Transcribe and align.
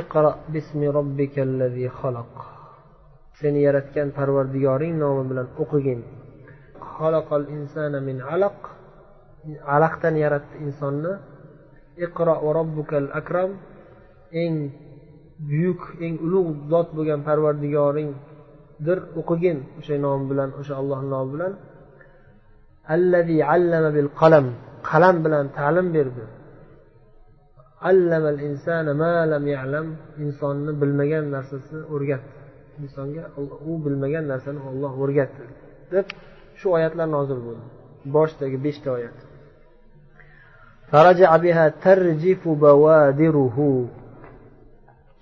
iqro 0.00 0.30
bismi 0.52 0.86
robbikallazi 0.96 1.86
xalaq. 1.98 2.32
Seni 3.38 3.60
yaratgan 3.66 4.08
parvardigoring 4.18 4.94
nomi 5.02 5.22
bilan 5.30 5.46
o'qigin. 5.62 6.00
Xalaqal 6.94 7.44
insana 7.56 7.98
min 8.08 8.18
alaq. 8.34 8.58
Alaqdan 9.76 10.14
yaratdi 10.24 10.56
insonni. 10.64 11.12
Iqro 12.06 12.34
robbukal 12.58 13.08
akram. 13.20 13.50
Eng 14.42 14.56
buyuk 15.48 15.82
eng 16.04 16.14
ulug' 16.26 16.50
zot 16.70 16.88
bo'lgan 16.96 17.20
parvardigoringdir. 17.28 18.98
O'qigin 19.20 19.58
o'sha 19.78 19.94
nomi 20.04 20.24
bilan 20.30 20.50
o'sha 20.60 20.74
allohni 20.80 21.08
nomi 21.14 21.28
bilan. 21.34 21.52
Allazi 22.94 23.38
allama 23.54 23.90
bil 23.96 24.10
qalam. 24.20 24.46
Qalam 24.88 25.16
bilan 25.24 25.44
ta'lim 25.58 25.88
berdi. 25.96 26.24
Allamal 27.90 28.38
insana 28.48 28.92
ma 29.02 29.14
lam 29.32 29.44
ya'lam. 29.56 29.86
Insonni 30.24 30.72
bilmagan 30.80 31.24
narsasi 31.36 31.76
o'rgatdi. 31.94 32.32
Insonga 32.82 33.24
u 33.70 33.72
bilmagan 33.84 34.24
narsani 34.32 34.60
olloh 34.68 34.92
o'rgatdi 35.02 35.44
deb 35.94 36.06
shu 36.58 36.66
oyatlar 36.76 37.08
nozil 37.16 37.38
bo'ldi. 37.46 37.64
Boshidagi 38.16 38.58
beshta 38.66 38.88
oyat. 38.98 39.16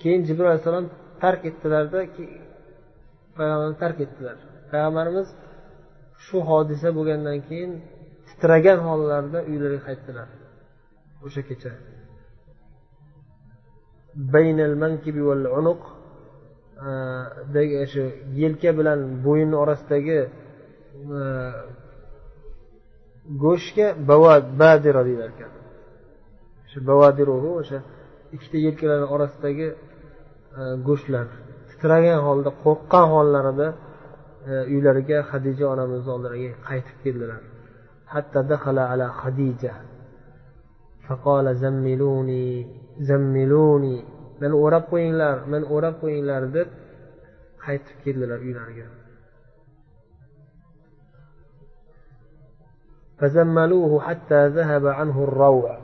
Keyin 0.03 0.23
jibril 0.29 0.49
alayhissalom 0.51 0.87
tark 1.23 1.43
etdilarda 1.51 2.01
payg'ambarni 3.37 3.77
tark 3.83 3.99
etdilar. 4.05 4.37
Payg'ambarimiz 4.71 5.29
shu 6.27 6.39
hodisa 6.51 6.89
bo'lgandan 6.99 7.39
keyin 7.49 7.73
titragan 8.29 8.79
hollarida 8.89 9.39
uylariga 9.51 9.83
qaytdilar. 9.89 10.29
O'sha 11.27 11.43
kecha. 11.51 11.73
E, 16.89 17.87
shu 17.93 18.03
yelka 18.43 18.71
bilan 18.79 18.99
bo'yin 19.25 19.53
orasidagi 19.63 20.19
e, 21.19 21.23
go'shtga 23.45 23.87
badira 24.61 25.03
deyilar 25.09 25.29
ekan. 25.35 25.53
Shu 26.71 26.79
bavadiruhu 26.89 27.51
o'sha 27.61 27.79
ikkita 28.35 28.59
yelkalarni 28.67 29.09
orasidagi 29.15 29.69
e, 30.59 30.61
go'shtlar 30.89 31.27
titragan 31.71 32.21
holda 32.27 32.51
qo'rqqan 32.65 33.07
hollarida 33.15 33.69
uylariga 34.75 35.19
hadija 35.31 35.65
onamizni 35.75 36.11
oldilariga 36.15 36.53
qaytib 36.69 36.97
keldilar. 37.05 37.41
Hatto 38.13 38.41
dahala 38.51 38.83
ala 38.93 39.07
hadija 39.23 39.73
فقال 41.11 41.57
زملوني 41.57 42.67
زملوني. 42.99 44.05
من 44.41 44.53
أراب 44.53 44.83
قوين 44.83 45.19
لار 45.19 45.45
من 45.45 45.65
أراب 45.65 45.95
قوين 46.03 46.27
لار 46.27 46.45
دت 46.45 46.71
خيط 47.59 47.81
فكير 47.81 48.17
للار 48.17 48.39
إلى 48.39 48.87
فزملوه 53.19 54.01
حتى 54.01 54.49
ذهب 54.49 54.87
عنه 54.87 55.25
الروع. 55.25 55.79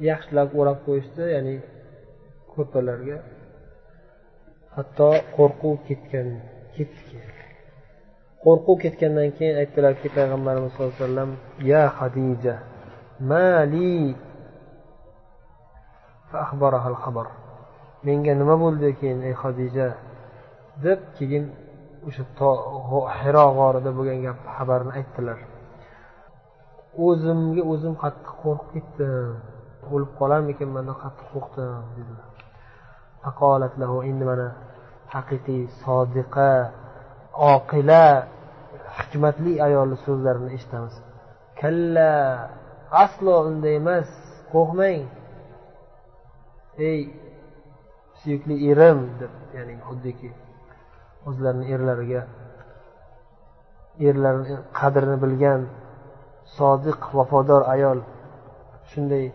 يخش 0.00 0.32
لك 0.32 0.54
أراب 0.54 0.78
قوشت 0.86 1.18
يعني 1.18 1.60
كتب 2.56 2.76
لار 2.76 3.22
حتى 4.76 5.20
قرقو 5.38 5.76
كتكن 5.88 6.38
كتكن 6.74 7.36
qo'rquv 8.46 8.78
ketgandan 8.82 9.30
keyin 9.38 9.56
aytdilarki 9.62 10.08
payg'ambarimiz 10.16 10.70
sallallohu 10.72 10.94
alayhi 10.94 11.02
vasallam 11.02 11.30
ya 11.72 11.82
xadija 11.98 12.54
mali 13.20 14.16
menga 18.04 18.32
nima 18.40 18.54
bo'ldi 18.62 18.88
keyin 19.00 19.20
ey 19.28 19.34
hadija 19.42 19.88
deb 20.84 21.00
keyin 21.16 21.44
o'sha 22.08 22.24
hiro 23.18 23.44
g'orida 23.58 23.90
bo'lgan 23.98 24.18
gap 24.26 24.38
xabarni 24.56 24.92
aytdilar. 24.98 25.38
O'zimga 27.06 27.62
o'zim 27.72 27.94
qattiq 28.02 28.34
qo'rqib 28.42 28.68
ketdim. 28.74 29.32
O'lib 29.94 30.10
qolarmikanman 30.20 30.84
deb 30.90 30.98
qattiq 31.04 31.26
qo'rqdim 31.34 31.70
dedilar. 31.96 32.28
Endi 34.10 34.24
mana 34.30 34.48
haqiqiy 35.14 35.62
sodiqa 35.82 36.50
oqila 37.54 38.04
hikmatli 38.98 39.52
ayolni 39.66 39.96
so'zlarini 40.06 40.50
eshitamiz. 40.56 40.94
Kalla 41.60 42.12
aslo 42.90 43.34
unday 43.48 43.76
emas 43.82 44.08
qo'rqmang. 44.52 45.02
Ey 46.78 47.00
suyukli 48.20 48.54
erim 48.70 48.98
deb 49.20 49.32
ya'ni 49.56 49.74
xuddiki 49.88 50.30
o'zlarini 51.28 51.66
erlariga 51.74 52.22
erlarini 54.08 54.56
qadrini 54.78 55.16
bilgan 55.24 55.60
sodiq 56.58 57.00
vafodor 57.16 57.62
ayol 57.74 57.98
shunday 58.90 59.26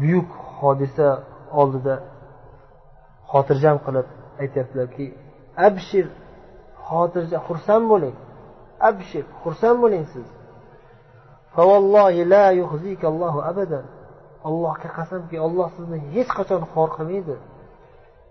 buyuk 0.00 0.30
hodisa 0.58 1.08
oldida 1.60 1.94
xotirjam 3.30 3.76
qilib 3.86 4.06
aytyaptilarki 4.42 5.06
abshir 5.68 6.06
xotirjam 6.88 7.40
xursand 7.48 7.84
bo'ling. 7.92 8.16
Abshir 8.88 9.24
xursand 9.42 9.78
bo'ling 9.84 10.04
siz. 10.12 10.26
Allohga 14.48 14.88
qasamki 14.98 15.36
olloh 15.46 15.68
sizni 15.76 15.98
hech 16.14 16.30
qachon 16.38 16.62
xor 16.72 16.88
qilmaydi. 16.96 17.36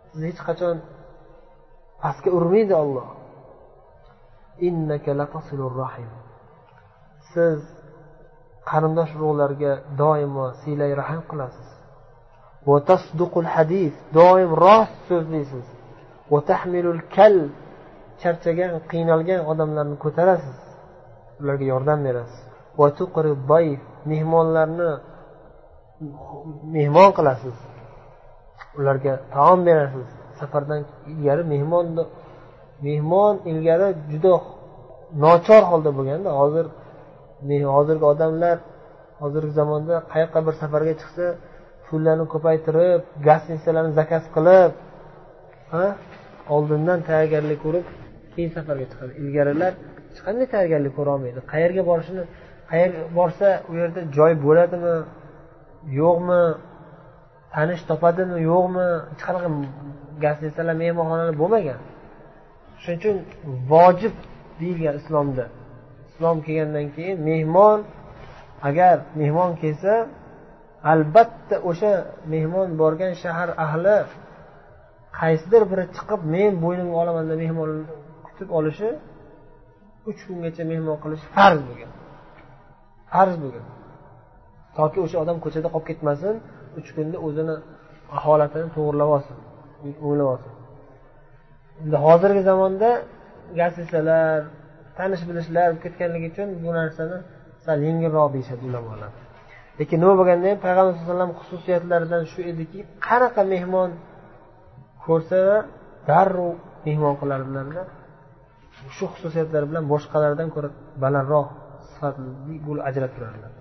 Sizni 0.09 0.25
hech 0.31 0.41
qachon 0.47 0.77
pastga 2.01 2.29
urmaydi 2.37 2.73
olloh 2.83 3.09
siz 7.33 7.59
qarindosh 8.69 9.13
urug'larga 9.17 9.71
doimo 10.01 10.45
siylay 10.61 10.91
rahm 11.01 11.21
qilasiz. 11.31 11.69
Doim 14.17 14.51
rost 14.63 14.95
so'zlaysiz 15.09 15.67
kal 17.15 17.35
charchagan 18.21 18.71
qiynalgan 18.91 19.41
odamlarni 19.51 19.97
ko'tarasiz. 20.03 20.57
Ularga 21.41 21.65
yordam 21.73 21.99
berasiz. 22.07 22.50
Mehmonlarni 24.11 24.89
mehmon 26.75 27.09
qilasiz. 27.17 27.57
Ularga 28.79 29.13
taom 29.35 29.59
berasiz. 29.67 30.07
Safardan 30.39 30.81
ilgari 31.11 31.43
mehmon 31.53 31.85
mehmon 32.87 33.35
ilgari 33.51 33.87
juda 34.11 34.33
nochor 35.23 35.63
holda 35.71 35.89
bo'lganda 35.97 36.29
hozir 36.41 36.65
hozirgi 37.75 38.05
odamlar 38.13 38.57
hozirgi 39.21 39.53
zamonda 39.59 39.95
qayoqqa 40.13 40.39
bir 40.47 40.53
safarga 40.61 40.93
chiqsa 41.01 41.25
pullarni 41.87 42.25
ko'paytirib 42.33 43.01
gostinisalarni 43.27 43.93
zakaz 43.99 44.23
qilib 44.35 44.71
oldindan 46.55 46.99
tayyorgarlik 47.09 47.59
ko'rib 47.65 47.85
keyin 48.33 48.51
safarga 48.57 48.85
chiqadi. 48.91 49.11
Ilgarilar 49.23 49.71
hech 50.09 50.21
qanday 50.25 50.47
tayyorgarlik 50.53 50.93
ko'rolmaydi. 50.99 51.39
Qayerga 51.53 51.83
borishini 51.89 52.23
qayerga 52.71 53.03
borsa 53.17 53.47
u 53.69 53.71
yerda 53.81 54.01
joy 54.17 54.33
bo'ladimi 54.45 54.95
yo'qmi 56.01 56.41
tanish 57.53 57.83
topadimi 57.89 58.37
yo'qmi 58.51 58.87
hech 59.11 59.21
qanaqa 59.27 59.49
gostinisalar 60.23 60.75
mehmonxonalar 60.83 61.35
bo'lmagan. 61.41 61.79
Shuning 62.81 62.99
uchun 63.01 63.15
vojib 63.71 64.15
deyilgan 64.59 64.95
islomda. 65.01 65.45
Islom 66.09 66.37
kelgandan 66.45 66.87
keyin 66.95 67.17
mehmon 67.29 67.79
agar 68.69 68.95
mehmon 69.21 69.51
kelsa 69.61 69.93
albatta 70.91 71.55
o'sha 71.69 71.93
mehmon 72.33 72.67
borgan 72.81 73.13
shahar 73.23 73.49
ahli 73.66 73.97
qaysidir 75.19 75.63
biri 75.72 75.85
chiqib 75.96 76.22
men 76.35 76.51
bo'ynimga 76.63 76.97
olaman 77.03 77.25
deb 77.31 77.37
mehmonni 77.43 77.84
kutib 78.25 78.49
olishi 78.57 78.90
uch 80.09 80.19
kungacha 80.28 80.63
mehmon 80.72 80.97
qilish 81.03 81.23
farz 81.35 81.59
bo'lgan. 81.69 81.91
Arz 83.22 83.35
bo'lgan. 83.43 83.66
Toki 84.78 84.97
o'sha 85.05 85.17
odam 85.23 85.37
ko'chada 85.46 85.67
qolib 85.73 85.87
ketmasin 85.90 86.35
uch 86.79 86.90
kunda 86.96 87.17
o'zini 87.28 87.55
holatini 88.23 88.67
to'g'irlab 88.75 89.09
olsin 89.16 89.37
o'nglab 90.05 90.28
olsin 90.34 90.52
endi 91.81 91.97
hozirgi 92.05 92.41
zamonda 92.49 92.90
gazetalar 93.59 94.40
tanish 94.97 95.23
bilishlar 95.29 95.69
ketganligi 95.84 96.28
uchun 96.34 96.49
bu 96.63 96.69
narsani 96.79 97.17
sal 97.66 97.79
yengilroq 97.87 98.28
deyishadi 98.35 98.63
ulamolar. 98.69 99.11
Lekin 99.79 99.97
nima 100.02 100.13
bo'lganda 100.19 100.46
ham 100.52 100.59
payg'ambar 100.66 100.93
sallallohu 100.93 101.11
alayhi 101.11 101.16
vasallam 101.16 101.31
xususiyatlaridan 101.40 102.23
shu 102.31 102.40
ediki 102.52 102.79
qanaqa 103.08 103.41
mehmon 103.53 103.90
ko'rsa 105.05 105.40
darrov 106.09 106.53
mehmon 106.87 107.13
qilardilarda 107.22 107.81
shu 108.96 109.05
xususiyatlari 109.13 109.66
bilan 109.72 109.84
boshqalardan 109.93 110.47
ko'ra 110.55 110.69
balandroq 111.03 111.47
sifatli 112.01 112.55
bo'lib 112.67 112.83
ajrab 112.89 113.11
turadilar 113.15 113.51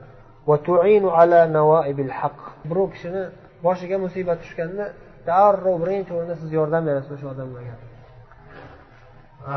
birov 2.70 2.88
kishini 2.94 3.22
boshiga 3.66 3.96
musibat 4.04 4.38
tushganda 4.42 4.84
darrov 5.28 5.76
birinchi 5.82 6.10
o'rinda 6.16 6.34
siz 6.42 6.50
yordam 6.58 6.82
berasiz 6.88 7.10
o'sha 7.16 7.26
odamlarga. 7.34 7.74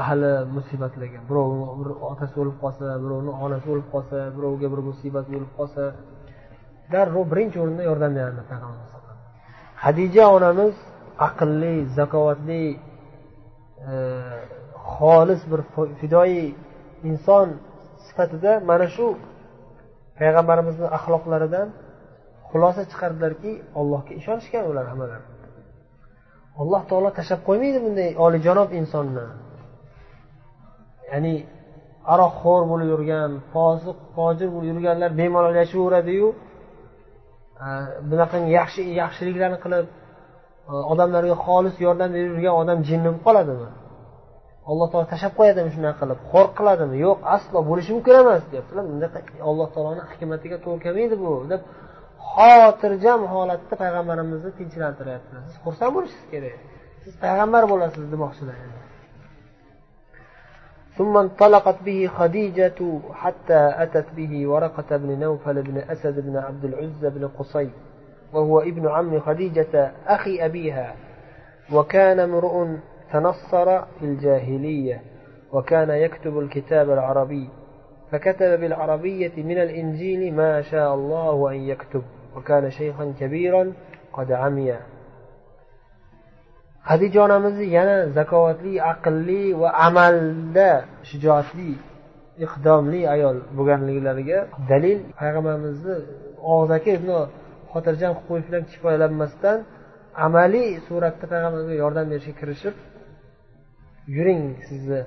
Ahli 0.01 0.31
musibatlarga 0.55 1.19
birovni 1.29 1.65
bir 1.79 1.89
otasi 2.11 2.35
o'lib 2.41 2.57
qolsa 2.63 2.85
birovni 3.03 3.31
onasi 3.45 3.67
o'lib 3.73 3.87
qolsa 3.93 4.17
birovga 4.37 4.67
bir 4.73 4.81
musibat 4.89 5.25
bo'lib 5.33 5.51
qolsa 5.59 5.83
darrov 6.93 7.25
birinchi 7.33 7.57
o'rinda 7.63 7.83
yordam 7.89 8.11
beradilar 8.17 8.45
payg'ambar 8.51 8.93
hadija 9.85 10.25
onamiz 10.37 10.75
aqlli 11.27 11.75
zakovatli 11.97 12.63
e, 13.91 13.93
xolis 14.95 15.41
bir 15.51 15.61
fidoyi 15.99 16.45
inson 17.09 17.47
sifatida 18.07 18.51
mana 18.69 18.87
shu 18.95 19.07
payg'ambarimizni 20.19 20.87
axloqlaridan 20.97 21.67
xulosa 22.49 22.81
chiqardilarki 22.91 23.51
allohga 23.79 24.11
ishonishgan 24.19 24.63
ular 24.71 24.85
hammalari 24.91 25.25
alloh 26.61 26.81
taolo 26.89 27.09
tashlab 27.17 27.41
qo'ymaydi 27.47 27.79
bunday 27.85 28.09
olijanob 28.25 28.69
insonni. 28.79 29.25
Ya'ni 31.11 31.35
aroqxo'r 32.13 32.63
bo'lib 32.71 32.87
yurgan 32.93 33.31
fosiq 33.53 33.97
fojir 34.15 34.47
bo'lib 34.55 34.67
yurganlar 34.71 35.11
bemalol 35.19 35.55
yashayveradiyu 35.61 36.27
e, 37.65 37.67
bunaqangi 38.09 38.51
yaxshi 38.59 38.81
yaxshiliklarni 39.01 39.59
qilib 39.65 39.85
e, 40.71 40.73
odamlarga 40.91 41.35
xolis 41.45 41.75
yordam 41.85 42.09
berib 42.15 42.31
yurgan 42.33 42.55
odam 42.61 42.77
jinni 42.89 43.07
bo'lib 43.09 43.23
qoladimi? 43.27 43.69
Alloh 44.71 44.87
taolo 44.91 45.05
tashlab 45.13 45.33
qo'yadimi 45.39 45.69
shunaqa 45.75 45.97
qilib 46.01 46.19
xor 46.31 46.47
qiladimi 46.57 46.95
yo'q 47.05 47.19
aslo 47.35 47.59
bo'lishi 47.69 47.91
mumkin 47.95 48.15
emas 48.23 48.43
deyaptilar 48.51 48.83
bunaqa 48.91 49.19
alloh 49.49 49.67
taoloni 49.73 50.01
hikmatiga 50.11 50.57
to'g'ri 50.65 50.79
kelmaydi 50.85 51.15
bu 51.23 51.31
deb 51.51 51.61
xotirjam 52.33 53.21
holatda 53.33 53.73
payg'ambarimizni 53.81 54.51
tinchlantiryaptilar 54.59 55.41
siz 55.47 55.57
xursand 55.65 55.91
bo'lishingiz 55.95 56.27
kerak 56.33 56.55
siz 57.03 57.13
payg'ambar 57.23 57.63
bo'lasiz 57.71 58.03
demoqchilar 58.13 58.57
ثم 60.97 61.17
انطلقت 61.17 61.77
به 61.87 61.99
خديجة 62.17 62.79
حتى 63.21 63.61
أتت 63.83 64.07
به 64.17 64.47
ورقة 64.47 64.97
بن 64.97 65.19
نوفل 65.19 65.61
بن 65.61 65.77
أسد 65.77 66.15
بن 66.27 66.35
عبد 66.37 66.63
العزى 66.65 67.09
بن 67.09 67.27
قصي 67.27 67.69
وهو 68.33 68.59
ابن 68.59 68.87
عم 68.87 69.19
خديجة 69.19 69.91
أخي 70.07 70.45
أبيها 70.45 70.95
وكان 71.73 72.19
امرؤ 72.19 72.55
تنصر 73.12 73.82
في 73.82 74.02
الجاهلية 74.02 75.02
وكان 75.52 75.90
يكتب 75.90 76.38
الكتاب 76.38 76.90
العربي 76.90 77.48
فكتب 78.10 78.60
بالعربية 78.60 79.32
من 79.36 79.58
الإنجيل 79.58 80.34
ما 80.34 80.62
شاء 80.62 80.94
الله 80.94 81.50
أن 81.50 81.56
يكتب 81.56 82.02
وكان 82.36 82.70
شيخا 82.70 83.14
كبيرا 83.20 83.72
قد 84.12 84.32
عمي 84.32 84.74
hadija 86.88 87.18
onamizni 87.26 87.66
yana 87.78 87.96
zakovatli 88.18 88.72
aqlli 88.92 89.42
va 89.60 89.68
amalda 89.86 90.70
shijoatli 91.08 91.72
iqdomli 92.44 93.00
ayol 93.14 93.36
bo'lganliklariga 93.56 94.38
dalil 94.70 94.98
payg'ambarimizni 95.18 95.96
og'zaki 96.54 96.94
xotirjam 97.72 98.12
qilib 98.16 98.26
qo'yish 98.28 98.46
bilan 98.48 98.64
kifoyalanmasdan 98.72 99.58
amaliy 100.26 100.70
suratda 100.86 101.24
payg'ambarga 101.32 101.74
yordam 101.82 102.06
berishga 102.12 102.34
kirishib 102.40 102.74
yuring 104.07 104.43
sizni 104.67 105.01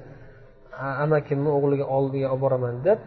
amakimni 1.04 1.50
o'g'liga 1.56 1.86
oldiga 1.96 2.26
olib 2.32 2.40
boraman 2.44 2.76
deb 2.86 2.98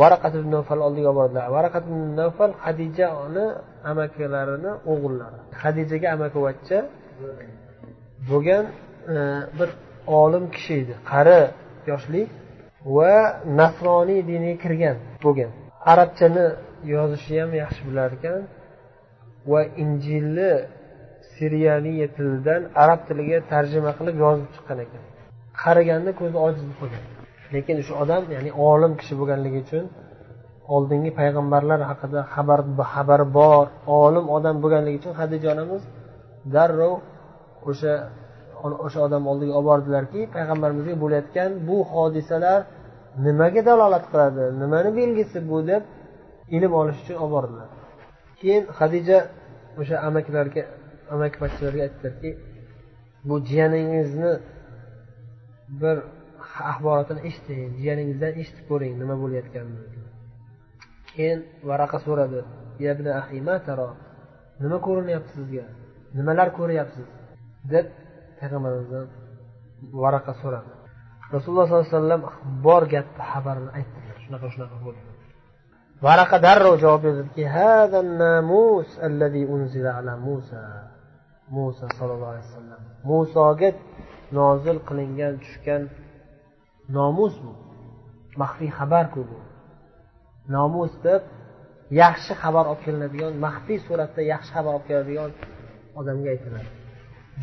varaqat 0.00 0.34
navfal 0.54 0.80
oldiga 0.86 1.08
olib 1.10 1.18
boradilar. 1.20 1.44
Varaqat 1.56 1.84
navfal 2.20 2.52
hadijani 2.64 3.46
amakilarini 3.90 4.72
o'g'illari. 4.92 5.38
Hadijaga 5.62 6.08
amakivachcha 6.16 6.78
bo'lgan 8.30 8.64
e, 9.14 9.16
bir 9.58 9.68
olim 10.20 10.44
kishi 10.54 10.72
edi. 10.82 10.94
Qari 11.12 11.40
yoshli 11.90 12.22
va 12.96 13.14
nasroniy 13.60 14.20
diniga 14.30 14.56
kirgan 14.64 14.96
bo'lgan. 15.24 15.50
Arabchani 15.92 16.46
yozishni 16.94 17.36
ham 17.42 17.52
yaxshi 17.62 17.82
bilar 17.88 18.10
ekan 18.18 18.40
va 19.50 19.60
injilni 19.82 20.52
siriyaniya 21.40 22.06
tilidan 22.16 22.62
arab 22.82 23.00
tiliga 23.08 23.38
tarjima 23.52 23.92
qilib 23.98 24.16
yozib 24.24 24.48
chiqqan 24.54 24.78
ekan. 24.84 25.02
Qaraganda 25.62 26.10
ko'zi 26.20 26.36
ojiz 26.46 26.62
bo'lib 26.66 26.78
qolgan. 26.80 27.04
Lekin 27.54 27.76
shu 27.86 27.92
odam 28.02 28.22
ya'ni 28.34 28.50
olim 28.70 28.92
kishi 29.00 29.14
bo'lganligi 29.20 29.58
uchun 29.64 29.84
oldingi 30.74 31.10
payg'ambarlar 31.20 31.80
haqida 31.90 32.20
xabar 32.34 32.60
xabari 32.92 33.26
bor 33.38 33.66
olim 34.04 34.24
odam 34.36 34.56
bo'lganligi 34.62 34.96
uchun 35.00 35.14
hadija 35.20 35.46
onamiz 35.54 35.82
darrov 36.54 36.94
o'sha 37.70 37.94
o'sha 38.86 39.00
odam 39.06 39.22
oldiga 39.30 39.52
olib 39.58 39.68
bordilarki 39.70 40.20
payg'ambarimizga 40.34 40.94
bo'layotgan 41.02 41.50
bu 41.68 41.76
hodisalar 41.92 42.60
nimaga 43.26 43.60
dalolat 43.68 44.04
qiladi 44.12 44.44
nimani 44.62 44.90
belgisi 45.00 45.38
bu 45.50 45.58
deb 45.70 45.82
ilm 46.56 46.72
olish 46.80 46.98
uchun 47.02 47.16
olib 47.22 47.32
bordilar. 47.36 47.68
Keyin 48.40 48.64
hadija 48.78 49.18
o'sha 49.80 49.96
amakilarga 50.08 50.62
amakivachchalarga 51.14 51.82
aytdilarki 51.86 52.30
bu 53.28 53.34
jiyaningizni 53.50 54.32
bir 55.80 55.96
axborotini 56.72 57.20
eshiting 57.28 57.60
jiyaningizdan 57.80 58.32
eshitib 58.40 58.64
ko'ring 58.70 58.92
nima 59.02 59.14
bo'layotganini. 59.22 59.82
Keyin 61.10 61.38
varaqa 61.70 61.98
so'radi 62.06 62.40
nima 64.62 64.78
ko'rinyapti 64.86 65.30
sizga? 65.38 65.64
Nimalar 66.18 66.48
ko'ryapsiz? 66.58 67.08
deb 67.72 67.86
payg'ambarimizdan 68.40 69.06
varaqa 70.02 70.32
so'radi. 70.42 70.72
Rasululloh 71.34 71.66
sollallohu 71.68 71.86
alayhi 71.86 71.96
vasallam 71.98 72.22
bor 72.66 72.82
gapni 72.94 73.22
xabarini 73.32 73.70
aytdilar. 73.78 74.16
Shunaqa 74.24 74.46
shunaqa 74.54 74.76
bo'ldi. 74.84 75.02
Varaqa 76.06 76.36
darrov 76.46 76.74
javob 76.84 77.00
berdiki 77.06 77.44
musa 81.54 81.86
sollallohu 81.98 82.32
alayhi 82.32 82.46
vasallam. 82.48 82.80
Musoga 83.10 83.70
nozil 84.38 84.78
qilingan 84.88 85.34
tushgan 85.42 85.82
nomus 86.96 87.34
bu. 87.44 87.52
Maxfiy 88.40 88.70
xabarku 88.78 89.20
bu. 89.30 89.38
Nomus 90.54 90.92
deb 91.06 91.22
yaxshi 92.02 92.32
xabar 92.42 92.64
olib 92.70 92.80
kelinadigan 92.84 93.32
maxfiy 93.46 93.78
suratda 93.86 94.20
yaxshi 94.32 94.50
xabar 94.56 94.72
olib 94.76 94.86
keladigan 94.90 95.30
odamga 96.00 96.28
aytiladi. 96.34 96.68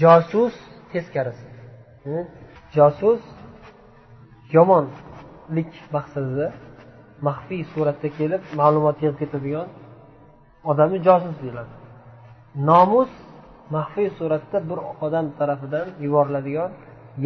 Josus 0.01 0.56
teskarisi. 0.92 1.47
Josus 2.76 3.21
yomonlik 4.56 5.71
maqsadida 5.95 6.47
maxfiy 7.28 7.61
suratda 7.73 8.09
kelib 8.19 8.42
ma'lumot 8.59 8.97
yig'ib 9.04 9.18
ketadigan 9.21 9.68
odamni 10.71 10.99
josus 11.07 11.35
deyiladi. 11.42 11.73
Nomus 12.69 13.11
maxfiy 13.75 14.08
suratda 14.19 14.58
bir 14.70 14.79
odam 15.05 15.27
tarafidan 15.39 15.87
yuboriladigan 16.05 16.70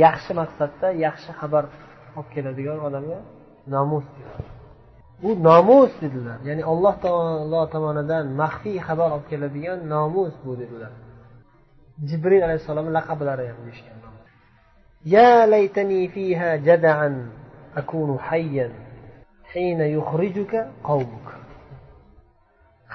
yaxshi 0.05 0.33
maqsadda 0.41 0.89
yaxshi 1.07 1.31
xabar 1.41 1.65
olib 2.19 2.29
keladigan 2.35 2.79
odamga 2.89 3.19
nomus 3.75 4.07
deyiladi 4.15 4.49
bu 5.23 5.31
nomus 5.49 5.93
dedilar 6.03 6.39
ya'ni 6.49 6.63
alloh 6.73 6.95
taolo 7.05 7.63
tomonidan 7.75 8.25
maxfiy 8.43 8.79
xabar 8.89 9.09
olib 9.17 9.27
keladigan 9.33 9.79
nomus 9.95 10.35
bu 10.47 10.53
dedilar 10.63 10.93
jibril 12.09 12.43
alayhissalomni 12.47 12.93
laqablari 12.99 13.45
ham 13.51 13.61
deyishgan 13.67 13.97
يا 15.17 15.47
ليتني 15.47 16.09
فيها 16.09 16.57
جدعا 16.57 17.31
أكون 17.77 18.19
حيا 18.19 18.73
حين 19.53 19.81
يخرجك 19.81 20.53
قومك 20.85 21.29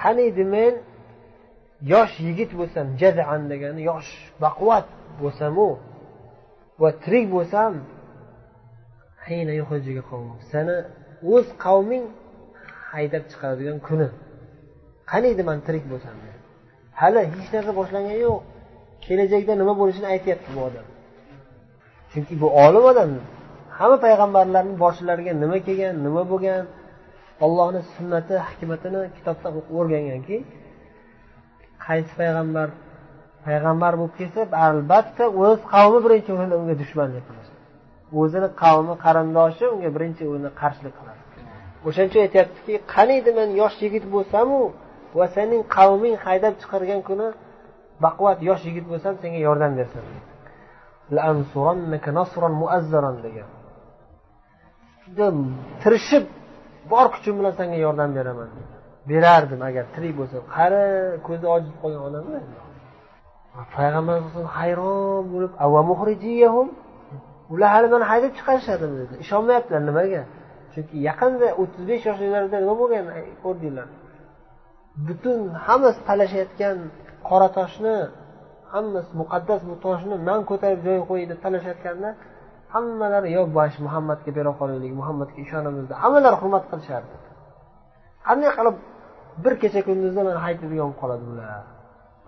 qaniydi 0.02 0.44
men 0.54 0.74
yosh 1.93 2.13
yigit 2.27 2.51
bo'lsam 2.59 2.85
jazaan 3.01 3.41
degani 3.51 3.81
yosh 3.89 4.09
baquvvat 4.43 4.87
bo'lsamu 5.21 5.69
va 6.81 6.89
tirik 7.03 7.25
bo'lsam 7.35 7.73
sani 10.51 10.77
o'z 11.33 11.47
qavming 11.65 12.05
haydab 12.91 13.23
chiqaradigan 13.31 13.77
kuni. 13.87 14.09
Qaniydi 15.11 15.43
man 15.49 15.57
tirik 15.67 15.85
bo'lsam? 15.91 16.15
Hali 17.01 17.21
hech 17.33 17.47
narsa 17.55 17.71
boshlangani 17.79 18.19
yo'q. 18.27 18.39
Kelajakda 19.05 19.53
nima 19.61 19.73
bo'lishini 19.81 20.07
aytyapti 20.13 20.49
bu 20.55 20.59
odam. 20.67 20.87
Chunki 22.11 22.33
bu 22.41 22.47
olim 22.65 22.83
odam 22.91 23.09
hamma 23.77 23.97
payg'ambarlarni 24.05 24.75
boshilariga 24.83 25.33
nima 25.43 25.57
kelgan 25.67 25.95
nima 26.05 26.23
bo'lgan 26.31 26.63
ollohni 27.45 27.81
sunnati 27.93 28.35
hikmatini 28.47 29.01
kitobdan 29.17 29.51
o'rganganki 29.77 30.37
qaysi 31.87 32.11
payg'ambar 32.19 32.67
payg'ambar 33.45 33.93
bo'lib 33.99 34.13
kelsa 34.19 34.41
albatta 34.67 35.23
o'z 35.45 35.59
qavmi 35.73 35.99
birinchi 36.05 36.29
o'rinda 36.35 36.55
unga 36.61 36.75
dushmanlik 36.81 37.23
qiladi. 37.27 37.49
O'zini 38.21 38.49
qavmi 38.63 38.93
qarindoshi 39.05 39.65
unga 39.75 39.89
birinchi 39.95 40.23
o'rinda 40.29 40.51
qarshilik 40.61 40.93
qiladi. 40.99 41.21
O'shaning 41.87 42.09
uchun 42.11 42.21
aytyaptiki 42.27 42.73
qaniydi 42.95 43.29
men 43.39 43.49
yosh 43.61 43.75
yigit 43.85 44.05
bo'lsamu 44.15 44.59
va 45.17 45.25
sening 45.35 45.61
qavming 45.77 46.15
haydab 46.25 46.53
chiqargan 46.61 47.01
kuni 47.09 47.27
baquvvat 48.05 48.39
yosh 48.49 48.63
yigit 48.69 48.85
bo'lsam 48.91 49.13
senga 49.21 49.39
yordam 49.47 49.71
bersam 49.79 50.03
degan. 53.27 53.47
Juda 55.03 55.27
tirishib 55.81 56.25
bor 56.91 57.05
kuchim 57.13 57.33
bilan 57.39 57.53
senga 57.59 57.77
yordam 57.85 58.09
beraman. 58.17 58.49
Berardim 59.09 59.61
agar 59.69 59.85
tirik 59.93 60.13
bo'lsa. 60.19 60.35
Qari 60.55 60.83
ko'zi 61.27 61.45
ojiz 61.55 61.73
qolgan 61.81 62.03
odamlar. 62.09 62.41
Payg'ambar 63.75 64.17
hayron 64.57 65.23
bo'lib 65.33 65.53
ular 67.53 67.69
hali 67.75 67.87
mani 67.93 68.05
haydab 68.11 68.31
chiqarishadimi? 68.37 68.95
dedi. 69.01 69.13
Ishonmayaptilar 69.23 69.81
nimaga? 69.89 70.21
Chunki 70.73 70.95
yaqinda 71.09 71.47
o'ttiz 71.61 71.83
besh 71.89 72.03
yoshliklarida 72.09 72.57
nima 72.63 72.75
bo'lgan 72.81 73.05
ko'rdinglar 73.43 73.87
butun 75.05 75.39
hammasi 75.67 75.99
talashayotgan 76.09 76.77
qora 77.29 77.49
toshni 77.57 77.95
hammasi 78.73 79.11
muqaddas 79.21 79.61
bu 79.69 79.75
toshni 79.85 80.15
man 80.29 80.39
ko'tarib 80.49 80.79
joyiga 80.85 81.05
qo'yay 81.09 81.27
deb 81.31 81.39
talashayotganda 81.45 82.09
hammalari 82.73 83.29
yo 83.37 83.41
bosh 83.57 83.75
muhammadga 83.85 84.31
bera 84.37 84.51
qolaylik 84.59 84.93
muhammadga 84.99 85.39
ishonamiz 85.45 85.83
deb 85.89 85.97
hammalari 86.03 86.37
hurmat 86.41 86.63
qilishardi. 86.71 87.15
Qanday 88.27 88.51
qilib 88.57 88.75
bir 89.43 89.53
kecha 89.61 89.81
kunduzda 89.87 90.21
mani 90.27 90.39
haydaydigan 90.45 90.87
bo'lib 90.87 90.97
qoladi 91.01 91.23
bular 91.29 91.63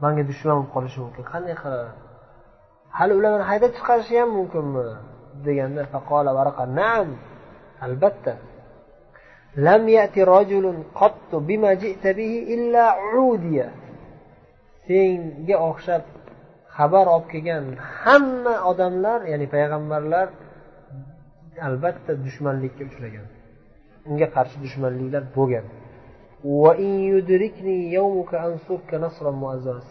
manga 0.03 0.23
dushman 0.31 0.55
bo'lib 0.57 0.71
qolishi 0.75 0.97
mumkin. 1.03 1.23
Qanday 1.31 1.55
qilib 1.63 1.89
hali 2.97 3.13
ular 3.19 3.31
mani 3.35 3.45
haydab 3.51 3.71
chiqarishi 3.77 4.13
ham 4.21 4.29
mumkinmi? 4.39 4.87
Deganda 5.45 5.83
nam 6.79 7.07
albatta. 7.85 8.33
Lam 9.65 9.83
yati 9.97 10.19
rajulun 10.33 10.77
qattu 10.99 11.35
bima 11.49 11.71
ji'ta 11.83 12.09
bihi 12.19 12.39
illa 12.55 12.85
udiya. 13.31 13.67
Senga 14.87 15.55
o'xshab 15.69 16.03
xabar 16.77 17.05
olib 17.15 17.27
kelgan 17.33 17.65
hamma 18.01 18.55
odamlar 18.71 19.19
ya'ni 19.31 19.47
payg'ambarlar 19.55 20.27
albatta 21.67 22.11
dushmanlikka 22.25 22.83
uchragan. 22.89 23.27
Unga 24.09 24.27
qarshi 24.35 24.57
dushmanliklar 24.65 25.23
bo'lgan. 25.37 25.65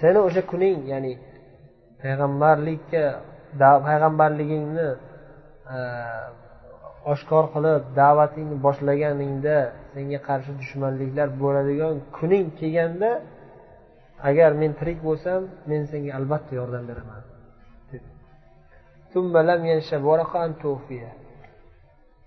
Seni 0.00 0.18
o'sha 0.26 0.42
kuning 0.50 0.78
ya'ni 0.92 1.12
payg'ambarlikka 2.02 3.02
payg'ambarligingni 3.86 4.88
e, 5.74 5.78
oshkor 7.12 7.44
qilib 7.54 7.82
da'vatingni 8.00 8.56
boshlaganingda 8.66 9.56
senga 9.92 10.18
qarshi 10.28 10.52
dushmanliklar 10.60 11.28
bo'ladigan 11.42 11.94
kuning 12.18 12.46
kelganda 12.60 13.10
agar 14.28 14.50
men 14.60 14.72
tirik 14.80 14.98
bo'lsam 15.08 15.40
men 15.70 15.82
senga 15.92 16.10
albatta 16.18 16.52
yordam 16.60 16.84
beraman 16.90 17.22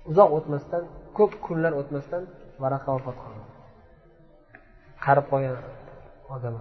uzoq 0.09 0.29
o'tmasdan 0.37 0.83
ko'p 1.17 1.33
kunlar 1.45 1.73
o'tmasdan 1.81 2.23
varaqa 2.63 2.89
vafot 2.95 3.17
qildi. 3.23 3.50
qarib 5.04 5.26
qolgan 5.32 5.56
odam 6.34 6.54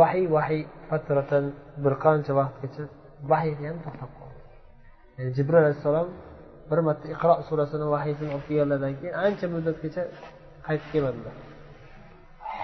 vahiy 0.00 0.26
vahiy 0.36 0.62
fatratan 0.88 1.44
bir 1.84 1.94
qancha 2.04 2.32
vaqtgacha 2.40 2.82
vahiy 3.30 3.54
ham 3.68 3.78
to'xtab 3.84 4.10
qoldi 4.18 4.40
ya'ni 5.16 5.30
jibril 5.36 5.58
alayhissalom 5.62 6.08
bir 6.70 6.78
marta 6.86 7.06
iqro 7.14 7.34
surasini 7.48 7.86
vahiysini 7.94 8.30
olib 8.34 8.46
kelganlaridan 8.48 8.92
keyin 8.98 9.14
ancha 9.26 9.46
muddatgacha 9.54 10.02
qaytib 10.66 10.88
kelmadilar 10.94 11.36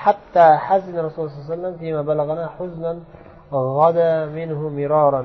حتى 0.04 0.46
حزن 0.66 0.94
الرسول 1.00 1.24
صلى 1.30 1.36
الله 1.36 1.46
عليه 1.46 1.54
وسلم 1.56 1.74
فيما 1.80 2.02
بلغنا 2.10 2.44
حزنا 2.56 2.92
غدا 3.80 4.12
منه 4.38 4.60
مرارا 4.78 5.22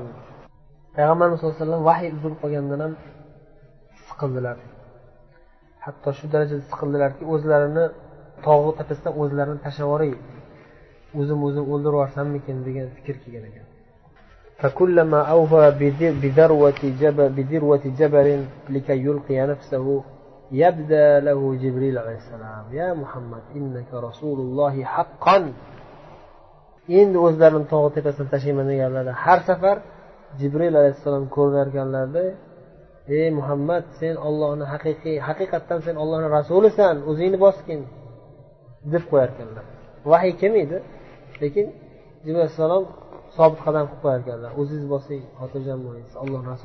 payg'ambarimiz 0.96 1.36
sallallohu 1.38 1.56
alayhi 1.56 1.68
vasallam 1.68 1.84
vahiy 1.90 2.10
uzilib 2.16 2.38
qolgandan 2.42 2.80
ham 2.84 2.92
siqildilar 4.08 4.56
hatto 5.84 6.08
shu 6.18 6.26
darajada 6.32 6.62
siqildilarki 6.70 7.24
o'zlarini 7.34 7.84
tog'ni 8.46 8.72
tepasidan 8.78 9.12
o'zlarini 9.22 9.60
tashlab 9.64 9.86
yuboray 9.86 10.12
o'zim 11.20 11.38
o'zim 11.46 11.64
o'ldirib 11.72 11.96
yuborsammikin 11.96 12.56
degan 12.66 12.86
fikr 12.96 13.16
kelgan 13.24 13.46
ekan 13.50 13.66
فكلما 14.60 15.20
أوفى 15.22 15.64
بذروة 16.22 16.80
جبل, 17.00 17.28
بذروة 17.36 17.84
جبل 17.98 18.44
لكي 18.74 18.98
يلقي 19.06 19.46
نفسه 19.52 19.86
يبدأ 20.52 21.20
له 21.20 21.40
جبريل 21.62 21.98
عليه 21.98 22.16
السلام 22.16 22.64
يا 22.72 22.88
محمد 22.94 23.42
إنك 23.56 23.90
رسول 23.94 24.38
الله 24.40 24.84
حقا 24.84 25.52
endi 27.00 27.18
o'zlarini 27.26 27.66
tog'i 27.72 27.90
tepasidan 27.96 28.28
tashlayman 28.34 28.66
deganlarida 28.72 29.12
har 29.24 29.40
safar 29.48 29.76
jibril 30.40 30.74
alayhissalom 30.80 31.24
ko'rinarkanlarida 31.36 32.24
ey 33.18 33.28
muhammad 33.38 33.84
sen 34.00 34.14
ollohni 34.28 34.64
haqiqiy 34.72 35.16
haqiqatdan 35.28 35.78
sen 35.86 35.96
ollohni 36.02 36.28
rasulisan 36.38 36.96
o'zingni 37.10 37.38
bosgin 37.46 37.80
deb 38.93 39.03
qo'yarkanlar. 39.11 39.65
Vahiy 40.11 40.33
kelmaydi 40.41 40.77
lekin 41.43 41.67
jibril 42.23 42.41
alayhissalom 42.43 42.83
sobit 43.37 43.59
qadam 43.65 43.85
qilib 43.89 44.01
qo'yarkanlar. 44.05 44.51
O'zingiz 44.59 44.87
bosing 44.93 45.21
xotirjam 45.39 45.79
bo'ling 45.85 46.05
alloh 46.21 46.39
ollohni 46.39 46.59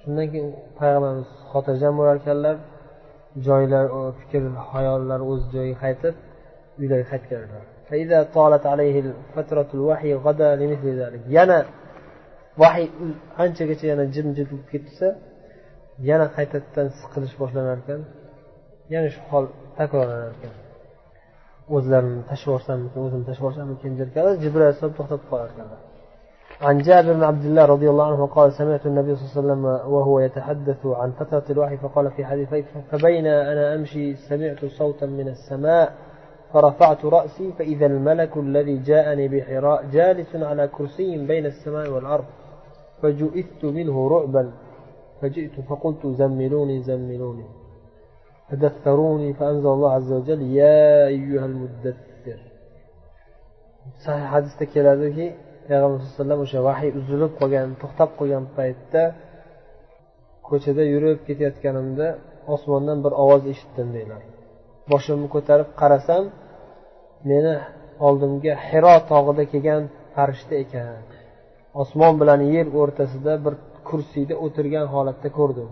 shundan 0.00 0.26
keyin 0.32 0.48
payg'ambarimiz 0.78 1.28
xotirjam 1.52 1.94
bo'larkanlar 2.00 2.56
joylar 3.46 3.84
fikr 4.20 4.42
hayollari 4.72 5.24
o'z 5.32 5.42
joyiga 5.54 5.78
qaytib 5.84 6.14
uylariga 6.80 7.08
qaytganlar. 7.12 7.62
Yana 11.36 11.58
vahiy 12.62 12.88
anchagacha 13.44 13.84
yana 13.92 14.04
jimjit 14.14 14.46
bo'lib 14.52 14.68
ketsa 14.72 15.06
yana 16.08 16.26
qaytadan 16.36 16.86
siqilish 16.98 17.34
boshlanar 17.40 17.78
ekan. 17.82 18.00
Yana 18.94 19.08
shu 19.14 19.20
hol 19.30 19.44
takrorlanar 19.78 20.30
ekan. 20.36 20.54
O'zlarini 21.76 22.22
tashlab 22.30 22.50
yuborsammikin 22.52 23.00
o'zimni 23.06 23.24
tashlab 23.28 23.44
yuborsammikin 23.44 23.92
derkanlar 24.00 24.34
jibril 24.42 24.62
alayhissalom 24.66 24.94
to'xtatib 24.98 25.26
qolar 25.32 25.48
ekanlar 25.54 25.80
عن 26.68 26.78
جابر 26.78 27.12
بن 27.12 27.22
عبد 27.22 27.44
الله 27.44 27.64
رضي 27.64 27.90
الله 27.90 28.06
عنه 28.12 28.26
قال 28.26 28.52
سمعت 28.52 28.86
النبي 28.86 29.16
صلى 29.16 29.24
الله 29.24 29.32
عليه 29.32 29.40
وسلم 29.40 29.64
وهو 29.94 30.20
يتحدث 30.20 30.86
عن 30.86 31.10
فترة 31.10 31.44
الوحي 31.50 31.76
فقال 31.76 32.10
في 32.10 32.24
حديث 32.24 32.48
فبين 32.90 33.26
أنا 33.26 33.74
أمشي 33.74 34.16
سمعت 34.16 34.64
صوتا 34.64 35.06
من 35.06 35.28
السماء 35.28 35.92
فرفعت 36.52 37.04
رأسي 37.04 37.52
فإذا 37.58 37.86
الملك 37.86 38.36
الذي 38.36 38.76
جاءني 38.76 39.28
بحراء 39.28 39.84
جالس 39.92 40.36
على 40.36 40.68
كرسي 40.68 41.26
بين 41.26 41.46
السماء 41.46 41.90
والأرض 41.90 42.24
فجئت 43.02 43.64
منه 43.64 44.08
رعبا 44.08 44.52
فجئت 45.21 45.55
فقلت 45.69 46.03
زملوني 46.21 46.77
زملوني 46.89 47.47
فدثروني 48.47 49.29
فأنزل 49.39 49.69
الله 49.75 49.91
عز 49.97 50.11
وجل 50.17 50.41
يا 50.61 51.07
أيها 51.13 51.45
المدثر 51.51 52.39
صحيح 54.05 54.25
حديث 54.33 54.53
keladiki 54.73 55.25
payg'ambar 55.67 55.99
sallallohu 55.99 56.05
alayhi 56.05 56.17
vasallam 56.17 56.39
o'sha 56.45 56.59
vahiy 56.67 56.91
uzilib 56.99 57.31
qolgan 57.39 57.67
to'xtab 57.81 58.09
qolgan 58.19 58.43
paytda 58.57 59.03
ko'chada 60.47 60.83
yurib 60.93 61.19
ketayotganimda 61.27 62.07
osmondan 62.53 62.97
bir 63.05 63.13
ovoz 63.23 63.43
eshitdim 63.53 63.87
deydilar 63.95 64.23
boshimni 64.91 65.27
ko'tarib 65.35 65.69
qarasam 65.81 66.23
meni 67.29 67.55
oldimga 68.07 68.53
hiro 68.67 68.95
tog'ida 69.11 69.43
kelgan 69.51 69.83
farishta 70.15 70.55
ekan 70.63 71.03
osmon 71.81 72.13
bilan 72.21 72.41
yer 72.55 72.67
o'rtasida 72.81 73.33
bir 73.45 73.53
kursiyda 73.90 74.34
o'tirgan 74.44 74.86
holatda 74.94 75.28
ko'rdim. 75.38 75.68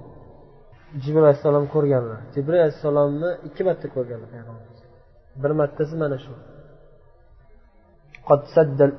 Jibril 1.02 1.24
alayhissalom 1.28 1.64
ko'rganlar. 1.74 2.18
Jibril 2.34 2.60
alayhissalomni 2.64 3.30
ikki 3.48 3.62
marta 3.68 3.86
ko'rganlar 3.96 4.28
payg'ambarimiz. 4.34 4.80
Bir 5.42 5.52
martasi 5.60 5.94
mana 6.02 6.18
shu. 6.24 6.32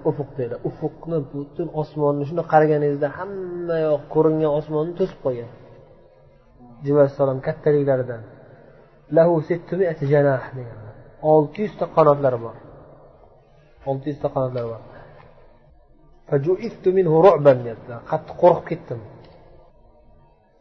Ufuq 0.09 0.29
deydi 0.39 0.55
ufuqni 0.69 1.17
butun 1.33 1.67
osmonni 1.81 2.23
shunday 2.29 2.45
qaraganingizda 2.53 3.07
hamma 3.17 3.77
yoq 3.88 4.03
ko'ringan 4.13 4.51
osmonni 4.59 4.93
to'sib 4.99 5.19
qo'ygan. 5.25 5.51
Jibril 6.83 7.01
alayhissalom 7.03 7.39
kattaliklaridan. 7.47 8.21
Lahu 9.15 9.31
olti 11.33 11.59
yuzta 11.65 11.85
qanotlari 11.95 12.39
bor. 12.45 12.55
Olti 13.89 14.07
yuzta 14.11 14.27
qanotlari 14.35 14.67
bor. 14.73 14.81
Qattiq 18.12 18.36
qo'rqib 18.43 18.65
ketdim 18.71 19.00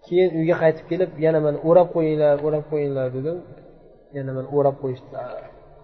keyin 0.07 0.31
uyga 0.39 0.57
qaytib 0.63 0.87
kelib 0.91 1.11
yana 1.25 1.39
mani 1.45 1.59
o'rab 1.69 1.89
qo'yinglar 1.95 2.37
o'rab 2.47 2.65
qo'yinglar 2.71 3.09
dedim 3.17 3.39
yana 4.17 4.31
mani 4.37 4.49
o'rab 4.57 4.77
qo'yishdi 4.83 5.15